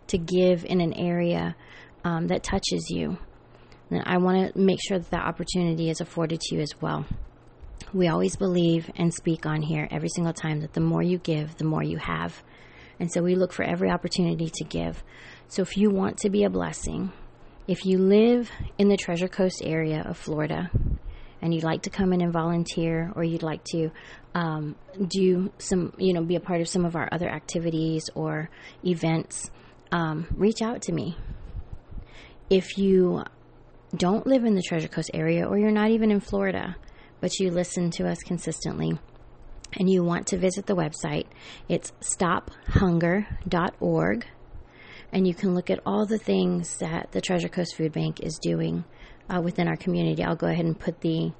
to 0.07 0.17
give 0.17 0.65
in 0.65 0.81
an 0.81 0.93
area 0.93 1.55
um, 2.03 2.27
that 2.27 2.43
touches 2.43 2.89
you, 2.89 3.17
then 3.89 4.03
I 4.05 4.17
want 4.17 4.53
to 4.53 4.59
make 4.59 4.79
sure 4.81 4.99
that 4.99 5.11
that 5.11 5.25
opportunity 5.25 5.89
is 5.89 6.01
afforded 6.01 6.39
to 6.41 6.55
you 6.55 6.61
as 6.61 6.73
well. 6.81 7.05
We 7.93 8.07
always 8.07 8.35
believe 8.35 8.89
and 8.95 9.13
speak 9.13 9.45
on 9.45 9.61
here 9.61 9.87
every 9.89 10.09
single 10.09 10.33
time 10.33 10.61
that 10.61 10.73
the 10.73 10.81
more 10.81 11.01
you 11.01 11.17
give, 11.17 11.57
the 11.57 11.65
more 11.65 11.83
you 11.83 11.97
have. 11.97 12.43
And 12.99 13.11
so 13.11 13.21
we 13.21 13.35
look 13.35 13.53
for 13.53 13.63
every 13.63 13.89
opportunity 13.89 14.49
to 14.49 14.63
give. 14.63 15.03
So 15.47 15.61
if 15.61 15.77
you 15.77 15.89
want 15.89 16.17
to 16.19 16.29
be 16.29 16.43
a 16.43 16.49
blessing, 16.49 17.11
if 17.67 17.85
you 17.85 17.97
live 17.97 18.51
in 18.77 18.89
the 18.89 18.97
Treasure 18.97 19.27
Coast 19.27 19.61
area 19.63 20.01
of 20.01 20.17
Florida 20.17 20.69
and 21.41 21.53
you'd 21.53 21.63
like 21.63 21.83
to 21.83 21.89
come 21.89 22.11
in 22.13 22.21
and 22.21 22.33
volunteer 22.33 23.11
or 23.15 23.23
you'd 23.23 23.43
like 23.43 23.63
to 23.65 23.91
um, 24.35 24.75
do 25.07 25.51
some, 25.57 25.93
you 25.97 26.13
know, 26.13 26.23
be 26.23 26.35
a 26.35 26.39
part 26.39 26.61
of 26.61 26.67
some 26.67 26.85
of 26.85 26.95
our 26.95 27.09
other 27.11 27.29
activities 27.29 28.09
or 28.15 28.49
events, 28.85 29.49
um, 29.91 30.27
reach 30.35 30.61
out 30.61 30.81
to 30.83 30.91
me. 30.91 31.17
If 32.49 32.77
you 32.77 33.23
don't 33.95 34.27
live 34.27 34.45
in 34.45 34.55
the 34.55 34.61
Treasure 34.61 34.87
Coast 34.87 35.11
area 35.13 35.47
or 35.47 35.57
you're 35.57 35.71
not 35.71 35.91
even 35.91 36.11
in 36.11 36.19
Florida, 36.19 36.75
but 37.21 37.39
you 37.39 37.51
listen 37.51 37.91
to 37.91 38.07
us 38.07 38.19
consistently, 38.19 38.97
and 39.73 39.89
you 39.89 40.03
want 40.03 40.27
to 40.27 40.37
visit 40.37 40.65
the 40.65 40.75
website, 40.75 41.27
it's 41.67 41.91
stophunger.org 42.01 44.25
and 45.11 45.27
you 45.27 45.33
can 45.33 45.55
look 45.55 45.69
at 45.69 45.79
all 45.85 46.05
the 46.05 46.17
things 46.17 46.77
that 46.77 47.11
the 47.11 47.21
Treasure 47.21 47.49
Coast 47.49 47.75
Food 47.75 47.93
Bank 47.93 48.21
is 48.21 48.39
doing 48.39 48.83
uh, 49.29 49.41
within 49.41 49.67
our 49.67 49.77
community. 49.77 50.23
I'll 50.23 50.35
go 50.35 50.47
ahead 50.47 50.65
and 50.65 50.79
put 50.79 51.01
the 51.01 51.31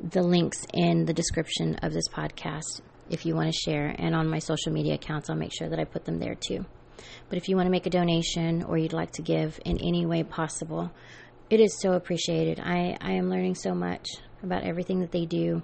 the 0.00 0.22
links 0.22 0.64
in 0.72 1.06
the 1.06 1.12
description 1.12 1.74
of 1.82 1.92
this 1.92 2.08
podcast 2.08 2.82
if 3.10 3.24
you 3.26 3.34
want 3.34 3.52
to 3.52 3.58
share, 3.58 3.94
and 3.98 4.14
on 4.14 4.28
my 4.28 4.38
social 4.38 4.72
media 4.72 4.94
accounts, 4.94 5.30
I'll 5.30 5.36
make 5.36 5.52
sure 5.52 5.68
that 5.68 5.78
I 5.78 5.84
put 5.84 6.04
them 6.04 6.18
there 6.18 6.34
too. 6.34 6.64
But 7.28 7.38
if 7.38 7.48
you 7.48 7.56
want 7.56 7.66
to 7.66 7.70
make 7.70 7.86
a 7.86 7.90
donation 7.90 8.62
or 8.64 8.76
you'd 8.76 8.92
like 8.92 9.12
to 9.12 9.22
give 9.22 9.58
in 9.64 9.78
any 9.78 10.04
way 10.04 10.22
possible, 10.22 10.90
it 11.48 11.60
is 11.60 11.78
so 11.80 11.92
appreciated. 11.92 12.60
I, 12.60 12.96
I 13.00 13.12
am 13.12 13.30
learning 13.30 13.54
so 13.54 13.74
much 13.74 14.06
about 14.42 14.64
everything 14.64 15.00
that 15.00 15.12
they 15.12 15.24
do. 15.24 15.62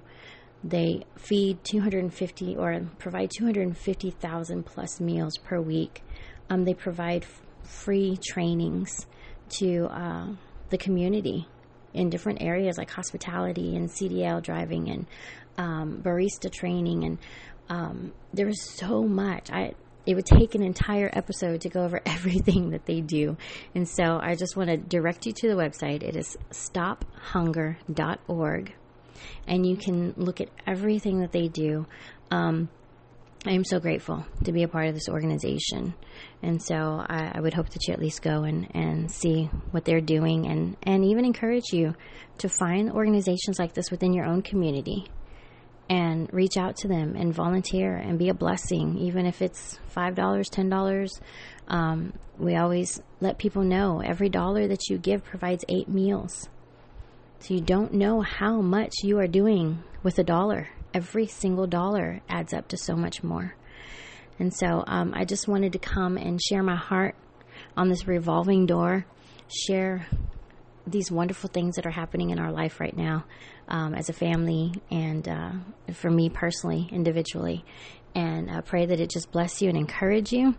They 0.63 1.05
feed 1.17 1.63
250 1.65 2.57
or 2.57 2.81
provide 2.99 3.31
250,000 3.37 4.65
plus 4.65 5.01
meals 5.01 5.37
per 5.37 5.61
week. 5.61 6.03
Um, 6.49 6.65
they 6.65 6.75
provide 6.75 7.27
free 7.63 8.19
trainings 8.27 9.07
to 9.51 9.87
uh, 9.87 10.29
the 10.71 10.79
community 10.79 11.47
in 11.95 12.11
different 12.11 12.43
areas 12.43 12.77
like 12.77 12.91
hospitality 12.91 13.77
and 13.77 13.89
CDL 13.89 14.43
driving 14.43 14.91
and 14.91 15.07
um, 15.57 16.03
barista 16.03 16.53
training 16.53 17.05
and 17.05 17.19
um, 17.69 18.13
there 18.33 18.49
is 18.49 18.63
so 18.63 19.03
much. 19.03 19.51
I 19.51 19.75
it 20.07 20.15
would 20.15 20.27
take 20.27 20.55
an 20.55 20.63
entire 20.63 21.11
episode 21.15 21.63
to 21.63 21.71
go 21.71 21.83
over 21.83 22.01
everything 22.07 22.71
that 22.71 22.87
they 22.87 23.01
do, 23.01 23.37
and 23.75 23.89
so 23.89 24.19
I 24.21 24.35
just 24.35 24.57
want 24.57 24.71
to 24.71 24.77
direct 24.77 25.27
you 25.27 25.33
to 25.33 25.49
the 25.49 25.55
website. 25.55 26.03
It 26.03 26.17
is 26.17 26.37
stophunger.org, 26.51 28.75
and 29.47 29.65
you 29.67 29.77
can 29.77 30.15
look 30.17 30.41
at 30.41 30.49
everything 30.67 31.21
that 31.21 31.31
they 31.33 31.49
do. 31.49 31.87
Um, 32.31 32.69
I 33.47 33.53
am 33.53 33.65
so 33.65 33.79
grateful 33.79 34.25
to 34.45 34.53
be 34.53 34.63
a 34.63 34.69
part 34.69 34.89
of 34.89 34.95
this 34.95 35.09
organization. 35.09 35.93
And 36.43 36.63
so 36.63 36.75
I, 36.75 37.33
I, 37.35 37.41
would 37.41 37.53
hope 37.53 37.69
that 37.71 37.87
you 37.87 37.93
at 37.93 38.01
least 38.01 38.23
go 38.23 38.45
and, 38.45 38.75
and 38.75 39.11
see 39.11 39.51
what 39.71 39.85
they're 39.85 40.01
doing 40.01 40.47
and, 40.47 40.79
and 40.83 41.05
even 41.05 41.27
encourage 41.27 41.71
you 41.71 41.95
to 42.39 42.49
find 42.49 42.91
organizations 42.91 43.59
like 43.59 43.75
this 43.75 43.91
within 43.91 44.15
your 44.15 44.25
own 44.25 44.41
community 44.41 45.09
and 45.91 46.33
reach 46.33 46.57
out 46.57 46.77
to 46.77 46.89
them 46.89 47.17
and 47.17 47.35
volunteer 47.35 47.95
and 47.95 48.19
be 48.19 48.31
a 48.31 48.35
blessing, 48.35 48.97
even 48.97 49.27
if 49.27 49.43
it's 49.43 49.79
$5, 49.95 50.15
$10. 50.15 51.21
Um, 51.69 52.15
we 52.39 52.57
always 52.57 53.03
let 53.21 53.37
people 53.37 53.63
know 53.63 54.01
every 54.01 54.31
dollar 54.31 54.67
that 54.69 54.89
you 54.89 54.97
give 54.97 55.23
provides 55.23 55.67
eight 55.69 55.89
meals. 55.89 56.49
So 57.41 57.53
you 57.53 57.61
don't 57.61 57.93
know 57.93 58.23
how 58.23 58.63
much 58.63 58.95
you 59.03 59.19
are 59.19 59.27
doing 59.27 59.83
with 60.03 60.19
a 60.19 60.25
dollar 60.25 60.69
every 60.95 61.27
single 61.27 61.67
dollar 61.67 62.21
adds 62.29 62.55
up 62.55 62.69
to 62.69 62.77
so 62.77 62.95
much 62.95 63.23
more. 63.23 63.55
And 64.39 64.55
so 64.55 64.85
um, 64.87 65.13
I 65.15 65.25
just 65.25 65.47
wanted 65.47 65.73
to 65.75 65.79
come 65.79 66.17
and 66.17 66.41
share 66.41 66.63
my 66.63 66.77
heart 66.77 67.15
on 67.77 67.89
this 67.89 68.07
revolving 68.07 68.67
door, 68.67 69.05
share 69.49 70.07
these 70.87 71.11
wonderful 71.11 71.51
things 71.53 71.77
that 71.77 71.87
are 71.87 71.91
happening 71.91 72.31
in 72.31 72.39
our 72.39 72.53
life 72.53 72.81
right 72.81 72.97
now 72.97 73.25
um, 73.69 73.95
as 73.95 74.09
a 74.09 74.13
family 74.13 74.73
and 74.91 75.29
uh, 75.29 75.53
for 75.93 76.11
me 76.11 76.29
personally, 76.29 76.89
individually. 76.93 77.65
And 78.15 78.51
I 78.51 78.61
pray 78.61 78.87
that 78.87 79.01
it 79.01 79.11
just 79.11 79.33
bless 79.33 79.61
you 79.61 79.69
and 79.69 79.79
encourage 79.79 80.33
you. 80.33 80.55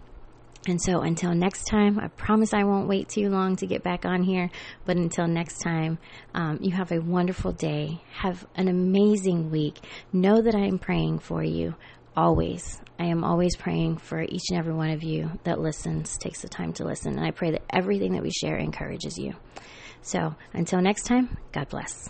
And 0.68 0.82
so 0.82 1.02
until 1.02 1.34
next 1.36 1.66
time, 1.66 2.00
I 2.00 2.08
promise 2.08 2.54
I 2.54 2.64
won't 2.64 2.88
wait 2.88 3.08
too 3.08 3.30
long 3.30 3.56
to 3.58 3.68
get 3.68 3.84
back 3.84 4.04
on 4.06 4.24
here. 4.24 4.50
But 4.86 4.98
until 4.98 5.28
next 5.28 5.60
time, 5.60 6.00
um, 6.34 6.58
you 6.62 6.72
have 6.72 6.92
a 6.92 7.00
wonderful 7.00 7.52
day. 7.52 8.02
Have 8.14 8.48
an 8.56 8.68
amazing 8.68 9.52
week. 9.52 9.80
Know 10.12 10.42
that 10.42 10.56
I 10.56 10.66
am 10.66 10.80
praying 10.80 11.20
for 11.20 11.44
you 11.44 11.76
always. 12.18 12.82
I 12.98 13.06
am 13.06 13.24
always 13.24 13.56
praying 13.56 13.98
for 13.98 14.22
each 14.22 14.50
and 14.50 14.58
every 14.58 14.74
one 14.74 14.90
of 14.90 15.04
you 15.04 15.32
that 15.44 15.60
listens, 15.60 16.18
takes 16.18 16.42
the 16.42 16.50
time 16.50 16.74
to 16.74 16.86
listen. 16.86 17.18
And 17.18 17.26
I 17.26 17.32
pray 17.32 17.52
that 17.52 17.64
everything 17.70 18.14
that 18.14 18.24
we 18.24 18.32
share 18.32 18.58
encourages 18.58 19.18
you. 19.18 19.34
So 20.02 20.36
until 20.54 20.82
next 20.82 21.04
time, 21.04 21.38
God 21.52 21.70
bless. 21.70 22.10